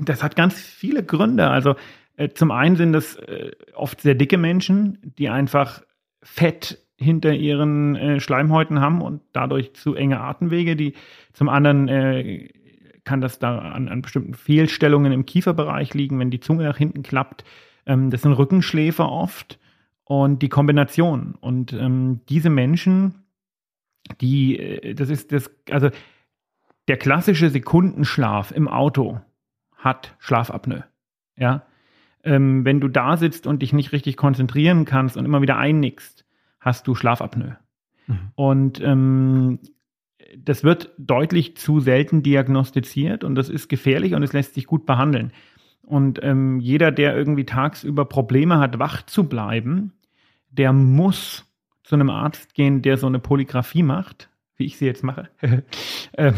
das 0.00 0.22
hat 0.22 0.36
ganz 0.36 0.60
viele 0.60 1.04
Gründe. 1.04 1.48
Also 1.48 1.76
äh, 2.16 2.30
zum 2.30 2.50
einen 2.50 2.76
sind 2.76 2.92
das 2.92 3.16
äh, 3.16 3.52
oft 3.74 4.00
sehr 4.00 4.14
dicke 4.14 4.38
Menschen, 4.38 4.98
die 5.18 5.28
einfach 5.28 5.82
Fett 6.22 6.82
hinter 6.96 7.34
ihren 7.34 7.94
äh, 7.96 8.20
Schleimhäuten 8.20 8.80
haben 8.80 9.02
und 9.02 9.22
dadurch 9.32 9.74
zu 9.74 9.94
enge 9.94 10.20
Atemwege. 10.20 10.76
Die 10.76 10.94
zum 11.32 11.48
anderen 11.48 11.88
äh, 11.88 12.48
kann 13.04 13.20
das 13.20 13.38
da 13.38 13.58
an, 13.58 13.88
an 13.88 14.02
bestimmten 14.02 14.34
Fehlstellungen 14.34 15.12
im 15.12 15.26
Kieferbereich 15.26 15.94
liegen, 15.94 16.18
wenn 16.18 16.30
die 16.30 16.40
Zunge 16.40 16.64
nach 16.64 16.78
hinten 16.78 17.02
klappt. 17.02 17.44
Ähm, 17.86 18.10
das 18.10 18.22
sind 18.22 18.32
Rückenschläfer 18.32 19.10
oft 19.10 19.58
und 20.04 20.40
die 20.40 20.48
Kombination. 20.48 21.34
Und 21.40 21.72
ähm, 21.72 22.20
diese 22.28 22.50
Menschen, 22.50 23.26
die, 24.20 24.58
äh, 24.58 24.94
das 24.94 25.10
ist 25.10 25.32
das, 25.32 25.50
also 25.70 25.90
der 26.88 26.96
klassische 26.96 27.50
Sekundenschlaf 27.50 28.52
im 28.52 28.68
Auto 28.68 29.20
hat 29.86 30.16
Schlafapnoe. 30.18 30.84
Ja. 31.36 31.62
Ähm, 32.24 32.64
wenn 32.64 32.80
du 32.80 32.88
da 32.88 33.16
sitzt 33.16 33.46
und 33.46 33.62
dich 33.62 33.72
nicht 33.72 33.92
richtig 33.92 34.16
konzentrieren 34.16 34.84
kannst 34.84 35.16
und 35.16 35.24
immer 35.24 35.42
wieder 35.42 35.56
einnickst, 35.56 36.26
hast 36.60 36.86
du 36.88 36.94
Schlafapnoe. 36.94 37.56
Mhm. 38.08 38.18
Und 38.34 38.80
ähm, 38.82 39.60
das 40.36 40.64
wird 40.64 40.90
deutlich 40.98 41.56
zu 41.56 41.78
selten 41.78 42.24
diagnostiziert 42.24 43.22
und 43.22 43.36
das 43.36 43.48
ist 43.48 43.68
gefährlich 43.68 44.14
und 44.14 44.24
es 44.24 44.32
lässt 44.32 44.54
sich 44.54 44.66
gut 44.66 44.86
behandeln. 44.86 45.32
Und 45.82 46.18
ähm, 46.22 46.58
jeder, 46.58 46.90
der 46.90 47.16
irgendwie 47.16 47.44
tagsüber 47.44 48.06
Probleme 48.06 48.58
hat, 48.58 48.80
wach 48.80 49.02
zu 49.02 49.28
bleiben, 49.28 49.92
der 50.50 50.72
muss 50.72 51.44
zu 51.84 51.94
einem 51.94 52.10
Arzt 52.10 52.54
gehen, 52.54 52.82
der 52.82 52.96
so 52.96 53.06
eine 53.06 53.20
Polygraphie 53.20 53.84
macht, 53.84 54.28
wie 54.56 54.64
ich 54.64 54.78
sie 54.78 54.86
jetzt 54.86 55.04
mache, 55.04 55.28
ähm, 56.18 56.34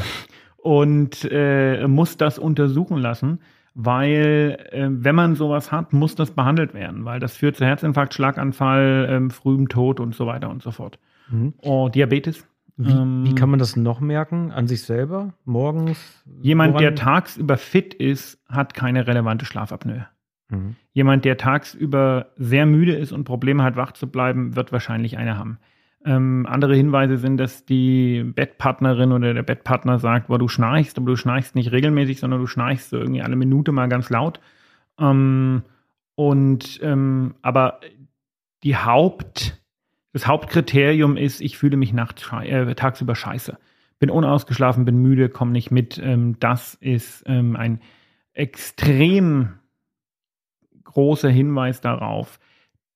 und 0.63 1.27
äh, 1.31 1.87
muss 1.87 2.17
das 2.17 2.39
untersuchen 2.39 2.99
lassen, 2.99 3.41
weil 3.75 4.59
äh, 4.73 4.89
wenn 4.91 5.15
man 5.15 5.35
sowas 5.37 5.71
hat, 5.71 5.93
muss 5.93 6.15
das 6.15 6.33
behandelt 6.33 6.75
werden, 6.75 7.05
weil 7.05 7.21
das 7.21 7.37
führt 7.37 7.57
zu 7.57 7.65
Herzinfarkt, 7.65 8.13
Schlaganfall, 8.13 9.07
ähm, 9.11 9.31
frühem 9.31 9.69
Tod 9.69 10.01
und 10.01 10.15
so 10.15 10.27
weiter 10.27 10.51
und 10.51 10.63
so 10.63 10.73
fort. 10.73 10.99
Mhm. 11.31 11.55
Oh, 11.63 11.89
Diabetes. 11.89 12.45
Wie, 12.77 12.91
Ähm, 12.91 13.25
wie 13.25 13.35
kann 13.35 13.51
man 13.51 13.59
das 13.59 13.77
noch 13.77 14.01
merken? 14.01 14.53
An 14.53 14.69
sich 14.69 14.83
selber? 14.83 15.35
Morgens? 15.45 16.25
Jemand, 16.41 16.75
Woran? 16.75 16.83
der 16.83 16.95
tagsüber 16.95 17.57
fit 17.57 17.95
ist, 17.95 18.41
hat 18.49 18.75
keine 18.75 19.07
relevante 19.07 19.45
Schlafapnoe. 19.45 20.07
Mhm. 20.49 20.77
Jemand, 20.93 21.25
der 21.25 21.37
tagsüber 21.37 22.27
sehr 22.37 22.67
müde 22.67 22.95
ist 22.95 23.13
und 23.13 23.25
Probleme 23.25 23.63
hat, 23.63 23.77
wach 23.77 23.93
zu 23.93 24.09
bleiben, 24.09 24.57
wird 24.57 24.73
wahrscheinlich 24.73 25.19
eine 25.19 25.37
haben. 25.37 25.59
Ähm, 26.05 26.47
andere 26.49 26.77
Hinweise 26.77 27.19
sind, 27.19 27.39
dass 27.39 27.65
die 27.65 28.23
Bettpartnerin 28.23 29.13
oder 29.13 29.35
der 29.35 29.43
Bettpartner 29.43 29.99
sagt, 29.99 30.29
boah, 30.29 30.39
du 30.39 30.49
schnarchst, 30.49 30.97
aber 30.97 31.07
du 31.07 31.17
schnarchst 31.17 31.55
nicht 31.55 31.73
regelmäßig, 31.73 32.21
sondern 32.21 32.41
du 32.41 32.47
schnarchst 32.47 32.91
so 32.91 32.99
irgendwie 32.99 33.23
alle 33.23 33.37
Minute 33.37 33.73
mal 33.73 33.89
ganz 33.89 34.09
laut. 34.09 34.41
Ähm, 34.99 35.63
und 36.15 36.81
ähm, 36.83 37.35
aber 37.43 37.81
die 38.63 38.77
Haupt, 38.77 39.61
das 40.13 40.27
Hauptkriterium 40.27 41.17
ist, 41.17 41.41
ich 41.41 41.59
fühle 41.59 41.77
mich 41.77 41.93
nachts 41.93 42.29
äh, 42.33 42.75
tagsüber 42.75 43.15
scheiße. 43.15 43.59
Bin 43.99 44.11
unausgeschlafen, 44.11 44.85
bin 44.85 45.03
müde, 45.03 45.29
komme 45.29 45.53
nicht 45.53 45.71
mit. 45.71 45.99
Ähm, 45.99 46.39
das 46.39 46.75
ist 46.75 47.25
ähm, 47.27 47.57
ein 47.57 47.81
extrem 48.33 49.59
großer 50.85 51.29
Hinweis 51.29 51.81
darauf, 51.81 52.39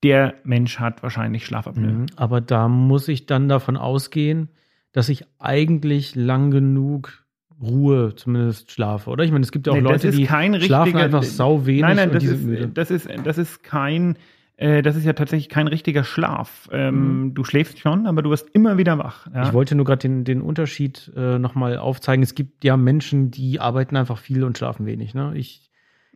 der 0.02 0.34
Mensch 0.44 0.78
hat 0.78 1.02
wahrscheinlich 1.02 1.46
Schlafapnoe. 1.46 1.92
Mhm. 1.92 2.06
Aber 2.16 2.40
da 2.40 2.68
muss 2.68 3.08
ich 3.08 3.26
dann 3.26 3.48
davon 3.48 3.76
ausgehen, 3.76 4.48
dass 4.92 5.08
ich 5.08 5.24
eigentlich 5.38 6.14
lang 6.14 6.50
genug 6.50 7.24
Ruhe 7.62 8.14
zumindest 8.16 8.72
schlafe, 8.72 9.10
oder? 9.10 9.24
Ich 9.24 9.30
meine, 9.30 9.44
es 9.44 9.52
gibt 9.52 9.66
ja 9.66 9.72
auch 9.72 9.76
Nee, 9.76 9.82
Leute, 9.82 10.10
die 10.10 10.26
schlafen 10.26 10.96
einfach 10.96 11.22
sau 11.22 11.64
wenig 11.64 11.82
Nein, 11.82 11.96
nein, 11.96 12.12
das 12.12 12.24
ist, 12.24 12.44
müde. 12.44 12.68
das 12.68 12.90
ist, 12.90 13.08
das 13.24 13.38
ist 13.38 13.62
kein, 13.62 14.16
äh, 14.56 14.82
das 14.82 14.96
ist 14.96 15.04
ja 15.04 15.12
tatsächlich 15.12 15.48
kein 15.48 15.68
richtiger 15.68 16.02
Schlaf. 16.02 16.68
Ähm, 16.72 17.32
Du 17.34 17.44
schläfst 17.44 17.78
schon, 17.78 18.06
aber 18.08 18.22
du 18.22 18.30
wirst 18.30 18.50
immer 18.52 18.78
wieder 18.78 18.98
wach. 18.98 19.28
Ja? 19.32 19.42
Mhm. 19.42 19.46
Ich 19.46 19.52
wollte 19.52 19.74
nur 19.76 19.84
gerade 19.84 20.00
den, 20.00 20.24
den 20.24 20.42
Unterschied 20.42 21.12
äh, 21.16 21.38
nochmal 21.38 21.78
aufzeigen. 21.78 22.24
Es 22.24 22.34
gibt 22.34 22.64
ja 22.64 22.76
Menschen, 22.76 23.30
die 23.30 23.60
arbeiten 23.60 23.96
einfach 23.96 24.18
viel 24.18 24.42
und 24.42 24.58
schlafen 24.58 24.84
wenig. 24.84 25.14
Ne? 25.14 25.32
Ich 25.36 25.70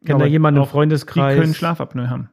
kenne 0.05 0.19
da 0.19 0.27
jemanden 0.27 0.61
im 0.61 0.67
Freundeskreis. 0.67 1.35
die 1.35 1.41
können 1.41 1.55
Schlafapnoe 1.55 2.11
haben. 2.11 2.31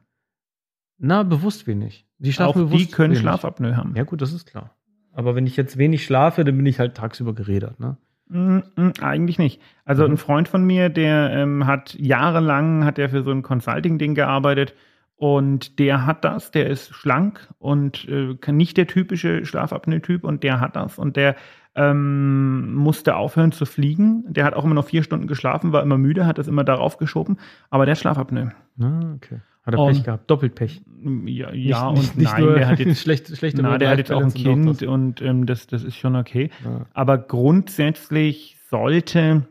Na, 1.06 1.22
bewusst 1.22 1.66
wenig. 1.66 2.06
Die 2.18 2.30
Auch 2.30 2.34
schlafen 2.34 2.66
bewusst 2.66 2.80
die 2.88 2.90
können 2.90 3.10
wenig. 3.10 3.20
Schlafapnoe 3.20 3.76
haben. 3.76 3.94
Ja, 3.96 4.04
gut, 4.04 4.22
das 4.22 4.32
ist 4.32 4.46
klar. 4.46 4.70
Aber 5.12 5.34
wenn 5.34 5.46
ich 5.46 5.56
jetzt 5.56 5.76
wenig 5.76 6.04
schlafe, 6.04 6.44
dann 6.44 6.56
bin 6.56 6.66
ich 6.66 6.78
halt 6.78 6.94
tagsüber 6.96 7.34
gerädert. 7.34 7.78
Ne? 7.78 7.96
Mm, 8.28 8.58
mm, 8.76 8.92
eigentlich 9.02 9.38
nicht. 9.38 9.60
Also 9.84 10.04
Mhm. 10.06 10.14
ein 10.14 10.16
Freund 10.16 10.48
von 10.48 10.64
mir, 10.64 10.88
der 10.88 11.30
ähm, 11.32 11.66
hat 11.66 11.94
jahrelang 11.98 12.84
hat 12.84 12.98
er 12.98 13.10
für 13.10 13.22
so 13.22 13.30
ein 13.30 13.42
Consulting-Ding 13.42 14.14
gearbeitet 14.14 14.74
und 15.16 15.78
der 15.78 16.06
hat 16.06 16.24
das, 16.24 16.50
der 16.50 16.68
ist 16.70 16.94
schlank 16.94 17.48
und 17.58 18.08
äh, 18.08 18.34
kann- 18.40 18.56
nicht 18.56 18.76
der 18.78 18.86
typische 18.86 19.44
Schlafapnoe-Typ 19.44 20.24
und 20.24 20.42
der 20.42 20.58
hat 20.60 20.74
das 20.74 20.98
und 20.98 21.16
der 21.16 21.36
ähm, 21.76 22.74
musste 22.74 23.16
aufhören 23.16 23.52
zu 23.52 23.66
fliegen. 23.66 24.24
Der 24.28 24.44
hat 24.44 24.54
auch 24.54 24.64
immer 24.64 24.74
noch 24.74 24.86
vier 24.86 25.02
Stunden 25.02 25.26
geschlafen, 25.26 25.72
war 25.72 25.82
immer 25.82 25.98
müde, 25.98 26.24
hat 26.26 26.38
das 26.38 26.48
immer 26.48 26.64
darauf 26.64 26.96
geschoben, 26.98 27.36
aber 27.70 27.84
der 27.84 27.92
hat 27.92 27.98
Schlafapnoe. 28.00 28.52
Ah, 28.80 29.12
okay. 29.16 29.40
Hat 29.64 29.74
er 29.74 29.80
Und- 29.80 29.94
Pech 29.94 30.04
gehabt. 30.04 30.30
Doppelt 30.30 30.54
Pech. 30.54 30.82
Ja, 31.26 31.52
ja 31.52 31.90
Nicht- 31.90 32.00
und 32.00 32.16
nicht, 32.18 32.32
nein, 32.32 32.42
nur 32.42 32.54
der 32.54 32.68
hat 32.68 32.78
jetzt, 32.78 33.00
schlecht, 33.02 33.34
schlechte 33.36 33.62
na, 33.62 33.78
der 33.78 33.90
hat 33.90 33.98
jetzt 33.98 34.12
auch 34.12 34.22
ein 34.22 34.32
Kind 34.32 34.82
und 34.82 35.22
ähm, 35.22 35.46
das, 35.46 35.66
das 35.66 35.84
ist 35.84 35.96
schon 35.96 36.16
okay. 36.16 36.50
Ja. 36.64 36.86
Aber 36.92 37.18
grundsätzlich 37.18 38.58
sollte, 38.70 39.46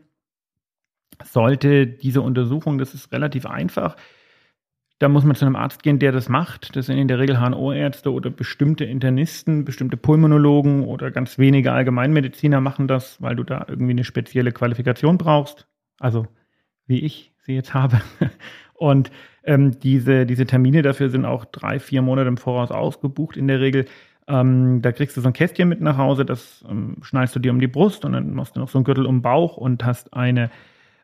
sollte 1.24 1.86
diese 1.86 2.22
Untersuchung, 2.22 2.78
das 2.78 2.94
ist 2.94 3.12
relativ 3.12 3.46
einfach, 3.46 3.96
da 5.00 5.08
muss 5.08 5.24
man 5.24 5.34
zu 5.34 5.44
einem 5.44 5.56
Arzt 5.56 5.82
gehen, 5.82 5.98
der 5.98 6.12
das 6.12 6.28
macht. 6.28 6.76
Das 6.76 6.86
sind 6.86 6.98
in 6.98 7.08
der 7.08 7.18
Regel 7.18 7.38
HNO-Ärzte 7.38 8.12
oder 8.12 8.30
bestimmte 8.30 8.84
Internisten, 8.84 9.64
bestimmte 9.64 9.96
Pulmonologen 9.96 10.84
oder 10.84 11.10
ganz 11.10 11.38
wenige 11.38 11.72
Allgemeinmediziner 11.72 12.60
machen 12.60 12.86
das, 12.86 13.20
weil 13.20 13.34
du 13.34 13.42
da 13.42 13.66
irgendwie 13.68 13.90
eine 13.90 14.04
spezielle 14.04 14.52
Qualifikation 14.52 15.18
brauchst. 15.18 15.66
Also 15.98 16.26
wie 16.86 17.00
ich, 17.00 17.34
sie 17.44 17.54
jetzt 17.54 17.74
habe. 17.74 18.00
Und 18.74 19.10
ähm, 19.46 19.78
diese, 19.80 20.26
diese 20.26 20.46
Termine 20.46 20.82
dafür 20.82 21.10
sind 21.10 21.24
auch 21.24 21.44
drei, 21.44 21.78
vier 21.78 22.02
Monate 22.02 22.28
im 22.28 22.36
Voraus 22.36 22.70
ausgebucht 22.70 23.36
in 23.36 23.48
der 23.48 23.60
Regel. 23.60 23.86
Ähm, 24.26 24.80
da 24.80 24.92
kriegst 24.92 25.16
du 25.16 25.20
so 25.20 25.28
ein 25.28 25.34
Kästchen 25.34 25.68
mit 25.68 25.80
nach 25.80 25.98
Hause, 25.98 26.24
das 26.24 26.64
ähm, 26.68 26.96
schnallst 27.02 27.36
du 27.36 27.40
dir 27.40 27.52
um 27.52 27.60
die 27.60 27.66
Brust 27.66 28.04
und 28.04 28.12
dann 28.12 28.34
machst 28.34 28.56
du 28.56 28.60
noch 28.60 28.70
so 28.70 28.78
einen 28.78 28.84
Gürtel 28.84 29.06
um 29.06 29.16
den 29.16 29.22
Bauch 29.22 29.56
und 29.58 29.84
hast 29.84 30.14
eine, 30.14 30.50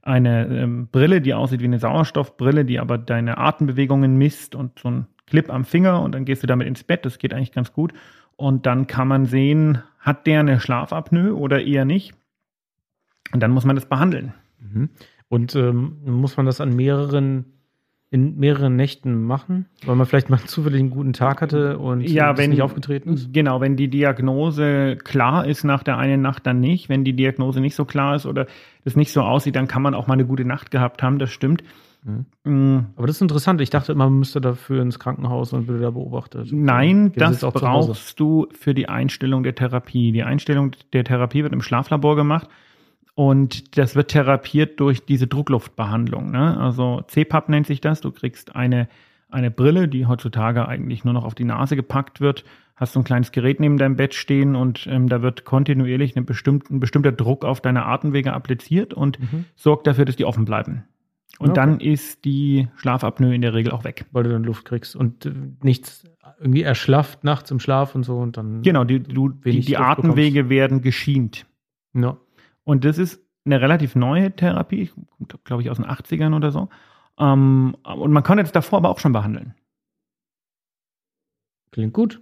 eine 0.03 0.47
ähm, 0.47 0.89
Brille, 0.91 1.21
die 1.21 1.35
aussieht 1.35 1.61
wie 1.61 1.67
eine 1.67 1.79
Sauerstoffbrille, 1.79 2.65
die 2.65 2.79
aber 2.79 2.97
deine 2.97 3.37
Atembewegungen 3.37 4.17
misst 4.17 4.55
und 4.55 4.79
so 4.79 4.91
ein 4.91 5.07
Clip 5.27 5.51
am 5.51 5.65
Finger 5.65 6.03
und 6.03 6.13
dann 6.13 6.25
gehst 6.25 6.43
du 6.43 6.47
damit 6.47 6.67
ins 6.67 6.83
Bett. 6.83 7.05
Das 7.05 7.19
geht 7.19 7.35
eigentlich 7.35 7.53
ganz 7.53 7.73
gut. 7.73 7.93
Und 8.37 8.65
dann 8.65 8.87
kann 8.87 9.07
man 9.07 9.27
sehen, 9.27 9.83
hat 9.99 10.27
der 10.27 10.41
eine 10.41 10.61
Schlafapnoe 10.61 11.35
oder 11.35 11.63
eher 11.63 11.85
nicht. 11.85 12.15
Und 13.33 13.41
dann 13.41 13.51
muss 13.51 13.67
man 13.67 13.77
das 13.77 13.87
behandeln. 13.87 14.33
Mhm. 14.59 14.89
Und 15.29 15.55
ähm, 15.55 15.99
muss 16.05 16.37
man 16.37 16.47
das 16.47 16.61
an 16.61 16.75
mehreren 16.75 17.45
in 18.13 18.39
mehreren 18.39 18.75
Nächten 18.75 19.23
machen, 19.23 19.67
weil 19.87 19.95
man 19.95 20.05
vielleicht 20.05 20.31
mal 20.31 20.41
zufällig 20.47 20.81
einen 20.81 20.91
guten 20.91 21.13
Tag 21.13 21.41
hatte 21.41 21.79
und 21.79 22.01
ja, 22.03 22.37
wenn 22.37 22.51
nicht 22.51 22.63
aufgetreten 22.63 23.15
ist? 23.15 23.33
Genau, 23.33 23.61
wenn 23.61 23.77
die 23.77 23.89
Diagnose 23.89 24.97
klar 24.97 25.47
ist 25.47 25.63
nach 25.63 25.85
der 25.85 25.97
einen 25.97 26.21
Nacht, 26.21 26.47
dann 26.47 26.59
nicht. 26.59 26.89
Wenn 26.89 27.05
die 27.05 27.15
Diagnose 27.15 27.61
nicht 27.61 27.77
so 27.77 27.85
klar 27.85 28.17
ist 28.17 28.27
oder 28.27 28.47
das 28.85 28.97
nicht 28.97 29.13
so 29.13 29.23
aussieht, 29.23 29.55
dann 29.55 29.69
kann 29.69 29.83
man 29.83 29.95
auch 29.95 30.09
mal 30.09 30.15
eine 30.15 30.27
gute 30.27 30.45
Nacht 30.45 30.73
gehabt 30.73 31.03
haben, 31.03 31.21
das 31.21 31.31
stimmt. 31.31 31.63
Mhm. 32.03 32.25
Mm, 32.45 32.87
Aber 32.97 33.07
das 33.07 33.17
ist 33.17 33.23
interessant. 33.23 33.61
Ich 33.61 33.71
dachte 33.71 33.93
immer, 33.93 34.09
man 34.09 34.19
müsste 34.19 34.41
dafür 34.41 34.83
ins 34.83 34.99
Krankenhaus 34.99 35.53
und 35.53 35.69
würde 35.69 35.83
da 35.83 35.91
beobachtet. 35.91 36.49
Nein, 36.51 37.13
Gibt 37.13 37.23
es 37.23 37.41
das 37.41 37.53
brauchst 37.53 38.19
du 38.19 38.49
für 38.53 38.75
die 38.75 38.89
Einstellung 38.89 39.45
der 39.45 39.55
Therapie. 39.55 40.11
Die 40.11 40.25
Einstellung 40.25 40.73
der 40.93 41.05
Therapie 41.05 41.43
wird 41.45 41.53
im 41.53 41.61
Schlaflabor 41.61 42.17
gemacht 42.17 42.49
und 43.21 43.77
das 43.77 43.97
wird 43.97 44.13
therapiert 44.13 44.81
durch 44.81 45.05
diese 45.05 45.27
Druckluftbehandlung. 45.27 46.31
Ne? 46.31 46.57
Also 46.59 47.03
CPAP 47.07 47.51
nennt 47.51 47.67
sich 47.67 47.83
das. 47.83 48.01
Du 48.01 48.13
kriegst 48.13 48.57
eine, 48.57 48.89
eine 49.29 49.51
Brille, 49.51 49.89
die 49.89 50.07
heutzutage 50.07 50.67
eigentlich 50.67 51.05
nur 51.05 51.13
noch 51.13 51.27
auf 51.27 51.35
die 51.35 51.45
Nase 51.45 51.77
gepackt 51.77 52.23
wird. 52.23 52.45
Hast 52.77 52.95
so 52.95 53.01
ein 53.01 53.05
kleines 53.05 53.31
Gerät 53.31 53.61
neben 53.61 53.77
deinem 53.77 53.97
Bett 53.97 54.15
stehen 54.15 54.57
und 54.57 54.87
ähm, 54.91 55.07
da 55.07 55.21
wird 55.21 55.45
kontinuierlich 55.45 56.17
eine 56.17 56.25
bestimmte, 56.25 56.73
ein 56.73 56.81
bestimmter 56.81 57.13
Druck 57.13 57.45
auf 57.45 57.61
deine 57.61 57.85
Atemwege 57.85 58.33
appliziert 58.33 58.95
und 58.95 59.21
Mhm. 59.21 59.45
sorgt 59.55 59.87
dafür, 59.87 60.07
dass 60.07 60.17
die 60.17 60.25
offen 60.25 60.47
bleiben. 60.47 60.85
Und 61.39 61.51
Okay. 61.51 61.57
dann 61.61 61.79
ist 61.79 62.25
die 62.25 62.69
Schlafapnoe 62.77 63.35
in 63.35 63.43
der 63.43 63.53
Regel 63.53 63.73
auch 63.73 63.85
weg. 63.85 64.07
Weil 64.13 64.23
du 64.23 64.31
dann 64.31 64.45
Luft 64.45 64.65
kriegst 64.65 64.97
und 64.97 65.27
äh, 65.27 65.33
nichts 65.63 66.05
irgendwie 66.39 66.63
erschlafft 66.63 67.23
nachts 67.23 67.51
im 67.51 67.61
Schlaf 67.61 67.95
und 67.95 68.05
so 68.05 68.17
und 68.17 68.39
dann. 68.39 68.63
Genau, 68.63 68.85
die, 68.85 69.03
du, 69.03 69.29
die, 69.29 69.61
die 69.61 69.77
Atemwege 69.77 70.49
werden 70.49 70.81
geschient. 70.81 71.45
Ja. 71.93 72.17
Und 72.71 72.85
das 72.85 72.99
ist 72.99 73.21
eine 73.45 73.61
relativ 73.61 73.97
neue 73.97 74.31
Therapie, 74.35 74.91
glaube 75.45 75.63
ich, 75.63 75.71
aus 75.71 75.79
den 75.79 75.87
80ern 75.87 76.37
oder 76.37 76.51
so. 76.53 76.69
Ähm, 77.19 77.77
und 77.83 78.13
man 78.13 78.23
konnte 78.23 78.43
es 78.45 78.53
davor 78.53 78.79
aber 78.79 78.89
auch 78.91 78.99
schon 79.01 79.13
behandeln. 79.13 79.55
Klingt 81.73 81.93
gut. 81.93 82.21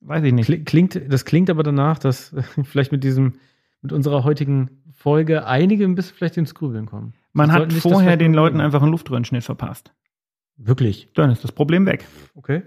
Weiß 0.00 0.22
ich 0.24 0.32
nicht. 0.32 0.48
Kli- 0.48 0.64
Klingt, 0.64 1.00
das 1.12 1.24
klingt 1.24 1.50
aber 1.50 1.62
danach, 1.62 1.98
dass 1.98 2.34
vielleicht 2.64 2.92
mit 2.92 3.04
diesem, 3.04 3.34
mit 3.82 3.92
unserer 3.92 4.24
heutigen 4.24 4.82
Folge 4.92 5.46
einige 5.46 5.84
ein 5.84 5.94
bisschen 5.94 6.16
vielleicht 6.16 6.36
ins 6.36 6.54
Grübeln 6.54 6.86
kommen. 6.86 7.14
Man 7.32 7.52
hat 7.52 7.72
vorher 7.72 8.16
den 8.16 8.32
Leuten 8.34 8.60
einfach 8.60 8.82
einen 8.82 8.90
Luftröhrenschnitt 8.92 9.44
verpasst. 9.44 9.92
Wirklich. 10.56 11.10
Dann 11.14 11.30
ist 11.30 11.44
das 11.44 11.52
Problem 11.52 11.84
weg. 11.86 12.06
Okay. 12.34 12.62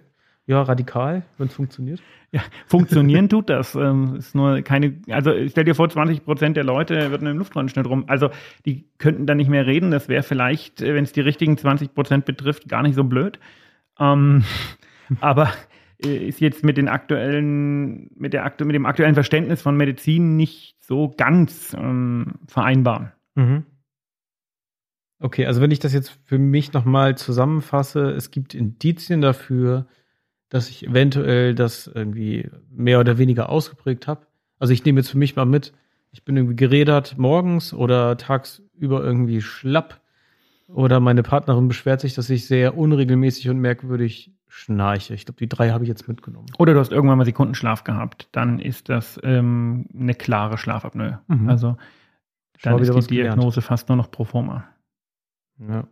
Ja, 0.49 0.63
radikal, 0.63 1.21
wenn 1.37 1.45
es 1.45 1.53
funktioniert. 1.53 2.01
Ja, 2.31 2.41
funktionieren 2.65 3.29
tut 3.29 3.51
das. 3.51 3.75
Ähm, 3.75 4.15
ist 4.15 4.33
nur 4.33 4.63
keine, 4.63 4.99
also 5.11 5.31
stell 5.47 5.63
dir 5.63 5.75
vor, 5.75 5.89
20 5.89 6.25
Prozent 6.25 6.57
der 6.57 6.63
Leute 6.63 7.11
würden 7.11 7.25
dem 7.25 7.37
Luftröhrenschnitt 7.37 7.85
rum. 7.85 8.05
Also 8.07 8.31
die 8.65 8.89
könnten 8.97 9.27
dann 9.27 9.37
nicht 9.37 9.51
mehr 9.51 9.67
reden. 9.67 9.91
Das 9.91 10.09
wäre 10.09 10.23
vielleicht, 10.23 10.81
äh, 10.81 10.95
wenn 10.95 11.03
es 11.03 11.11
die 11.11 11.21
richtigen 11.21 11.55
20 11.55 11.93
Prozent 11.93 12.25
betrifft, 12.25 12.67
gar 12.67 12.81
nicht 12.81 12.95
so 12.95 13.03
blöd. 13.03 13.37
Ähm, 13.99 14.43
aber 15.19 15.53
äh, 16.03 16.27
ist 16.27 16.41
jetzt 16.41 16.63
mit 16.63 16.77
den 16.77 16.87
aktuellen, 16.87 18.09
mit 18.15 18.33
der 18.33 18.51
mit 18.63 18.73
dem 18.73 18.87
aktuellen 18.87 19.13
Verständnis 19.13 19.61
von 19.61 19.77
Medizin 19.77 20.35
nicht 20.35 20.77
so 20.81 21.13
ganz 21.15 21.75
ähm, 21.77 22.39
vereinbar. 22.47 23.13
Mhm. 23.35 23.65
Okay, 25.19 25.45
also 25.45 25.61
wenn 25.61 25.69
ich 25.69 25.79
das 25.79 25.93
jetzt 25.93 26.17
für 26.25 26.39
mich 26.39 26.73
nochmal 26.73 27.15
zusammenfasse, 27.19 28.09
es 28.09 28.31
gibt 28.31 28.55
Indizien 28.55 29.21
dafür, 29.21 29.85
dass 30.49 30.69
ich 30.69 30.85
eventuell 30.85 31.55
das 31.55 31.87
irgendwie 31.87 32.49
mehr 32.71 32.99
oder 32.99 33.17
weniger 33.17 33.49
ausgeprägt 33.49 34.07
habe. 34.07 34.25
Also 34.57 34.73
ich 34.73 34.83
nehme 34.83 34.99
jetzt 34.99 35.09
für 35.09 35.17
mich 35.17 35.35
mal 35.35 35.45
mit, 35.45 35.73
ich 36.11 36.23
bin 36.23 36.35
irgendwie 36.35 36.55
gerädert 36.55 37.17
morgens 37.17 37.73
oder 37.73 38.17
tagsüber 38.17 39.03
irgendwie 39.03 39.41
schlapp 39.41 40.01
oder 40.67 40.99
meine 40.99 41.23
Partnerin 41.23 41.67
beschwert 41.67 42.01
sich, 42.01 42.13
dass 42.13 42.29
ich 42.29 42.45
sehr 42.45 42.77
unregelmäßig 42.77 43.49
und 43.49 43.59
merkwürdig 43.59 44.31
schnarche. 44.47 45.13
Ich 45.13 45.25
glaube, 45.25 45.37
die 45.37 45.49
drei 45.49 45.71
habe 45.71 45.83
ich 45.83 45.87
jetzt 45.87 46.07
mitgenommen. 46.07 46.47
Oder 46.57 46.73
du 46.73 46.79
hast 46.79 46.91
irgendwann 46.91 47.17
mal 47.17 47.25
Sekundenschlaf 47.25 47.83
gehabt, 47.83 48.27
dann 48.31 48.59
ist 48.59 48.89
das 48.89 49.19
ähm, 49.23 49.85
eine 49.93 50.13
klare 50.13 50.57
Schlafapnoe. 50.57 51.19
Mhm. 51.27 51.49
Also 51.49 51.77
dann 52.61 52.79
ist 52.79 52.89
die 52.89 52.95
was 52.95 53.07
gelernt. 53.07 53.37
Diagnose 53.37 53.61
fast 53.61 53.89
nur 53.89 53.95
noch 53.95 54.11
pro 54.11 54.25
forma. 54.25 54.65
Ja. 55.59 55.87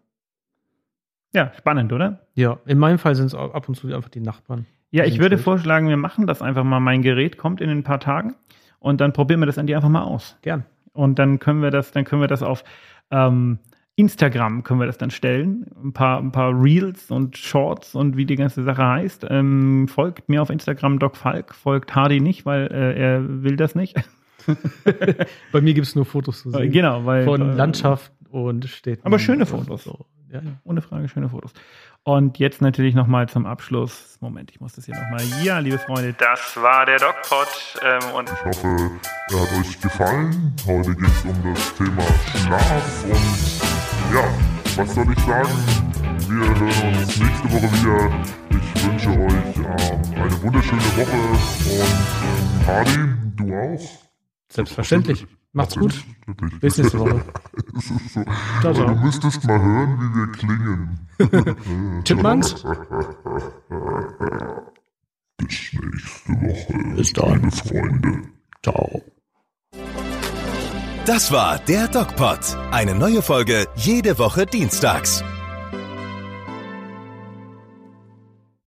Ja, 1.34 1.52
spannend, 1.58 1.92
oder? 1.94 2.28
ja, 2.36 2.60
in 2.66 2.78
meinem 2.78 3.00
Fall 3.00 3.16
sind 3.16 3.28
es 3.28 3.36
ab 3.36 3.68
und 3.68 3.76
zu 3.76 3.88
einfach 3.94 4.10
die 4.10 4.22
Nachbarn. 4.22 4.66
Ja, 4.92 5.04
ich 5.04 5.20
würde 5.20 5.38
vorschlagen, 5.38 5.90
wir 5.90 5.98
machen 5.98 6.28
das 6.28 6.42
einfach 6.42 6.64
mal. 6.64 6.80
Mein 6.80 7.02
Gerät 7.02 7.38
kommt 7.38 7.60
in 7.60 7.70
ein 7.70 7.84
paar 7.84 8.00
Tagen 8.00 8.36
und 8.80 9.02
dann 9.02 9.12
probieren 9.12 9.42
wir 9.42 9.46
das 9.46 9.58
an 9.58 9.68
dir 9.68 9.76
einfach 9.76 9.90
mal 9.90 10.04
aus. 10.04 10.38
Gern. 10.42 10.66
Und 10.94 11.20
dann 11.20 11.40
können 11.40 11.62
wir 11.62 11.72
das, 11.72 11.92
dann 11.92 12.06
können 12.06 12.22
wir 12.22 12.28
das 12.28 12.42
auf 12.42 12.64
ähm, 13.12 13.60
Instagram 13.98 14.64
können 14.64 14.80
wir 14.80 14.86
das 14.86 15.00
dann 15.00 15.10
stellen. 15.10 15.66
Ein 15.84 15.92
paar, 15.92 16.20
ein 16.20 16.32
paar 16.32 16.52
Reels 16.54 17.10
und 17.10 17.36
Shorts 17.36 17.96
und 17.96 18.16
wie 18.16 18.26
die 18.26 18.36
ganze 18.36 18.64
Sache 18.64 18.86
heißt. 18.86 19.26
Ähm, 19.30 19.88
folgt 19.88 20.30
mir 20.30 20.42
auf 20.42 20.52
Instagram 20.52 21.00
Doc 21.00 21.18
Falk, 21.18 21.56
folgt 21.56 21.96
Hardy 21.96 22.20
nicht, 22.20 22.46
weil 22.46 22.68
äh, 22.72 23.00
er 23.00 23.44
will 23.44 23.58
das 23.58 23.74
nicht. 23.74 23.96
Bei 25.52 25.62
mir 25.62 25.74
gibt 25.74 25.88
es 25.88 25.96
nur 25.96 26.06
Fotos 26.06 26.44
zu 26.44 26.52
sehen. 26.52 26.72
genau, 26.72 27.06
weil 27.06 27.26
Von 27.26 27.42
äh, 27.42 27.54
Landschaft 27.56 28.12
und 28.30 28.66
Städten. 28.66 29.04
Aber 29.04 29.18
schöne 29.18 29.48
Fotos. 29.48 29.86
So. 29.86 30.06
Ja, 30.32 30.42
ja. 30.42 30.52
Ohne 30.64 30.82
Frage, 30.82 31.08
schöne 31.08 31.30
Fotos. 31.30 31.54
Und 32.04 32.38
jetzt 32.40 32.62
natürlich 32.62 32.96
nochmal 32.96 33.30
zum 33.30 33.46
Abschluss. 33.46 34.18
Moment, 34.22 34.52
ich 34.52 34.60
muss 34.60 34.74
das 34.74 34.86
hier 34.86 34.96
nochmal. 34.96 35.22
Ja, 35.44 35.60
liebe 35.60 35.78
Freunde, 35.78 36.14
das 36.14 36.56
war 36.58 36.86
der 36.86 36.98
DocPod. 37.00 37.48
Ähm, 37.84 38.16
und 38.16 38.30
Ich 38.30 38.46
hoffe, 38.46 38.92
er 39.30 39.42
hat 39.42 39.60
euch 39.60 39.80
gefallen. 39.82 40.54
Heute 40.66 40.96
geht 40.96 41.08
es 41.08 41.24
um 41.26 41.54
das 41.54 41.76
Thema 41.76 42.04
Schlaf 42.36 43.04
und 43.06 44.14
ja, 44.14 44.24
was 44.76 44.96
soll 44.96 45.12
ich 45.12 45.20
sagen? 45.20 45.50
Wir 46.30 46.48
hören 46.48 46.98
uns 46.98 47.20
nächste 47.20 47.52
Woche 47.52 47.72
wieder. 47.74 48.26
Ich 48.50 48.86
wünsche 48.86 49.10
euch 49.10 49.58
ähm, 49.58 50.22
eine 50.22 50.42
wunderschöne 50.44 50.82
Woche 50.82 51.18
und 51.72 51.84
ähm, 52.24 52.68
Hardy, 52.68 53.00
du 53.36 53.54
auch. 53.54 53.90
Selbstverständlich. 54.50 55.26
Macht's 55.58 55.76
gut. 55.76 56.06
Bis 56.62 56.78
nächste 56.78 57.00
Woche. 57.00 57.20
So. 58.14 58.24
Ciao, 58.62 58.74
ciao. 58.74 58.88
du 58.88 58.96
müsstest 58.96 59.44
mal 59.46 59.60
hören, 59.60 60.00
wie 60.00 60.10
wir 60.16 60.28
klingen. 60.32 61.00
Chipmunks? 62.04 62.54
Bis 65.38 65.74
nächste 65.74 66.34
Woche. 66.34 66.96
Bis 66.96 67.14
dann. 67.14 67.34
Liebe 67.34 67.52
Freunde. 67.52 68.22
Ciao. 68.64 69.02
Das 71.06 71.32
war 71.32 71.58
der 71.60 71.88
DocPod. 71.88 72.40
Eine 72.72 72.94
neue 72.94 73.22
Folge 73.24 73.68
jede 73.76 74.20
Woche 74.20 74.46
dienstags. 74.46 75.24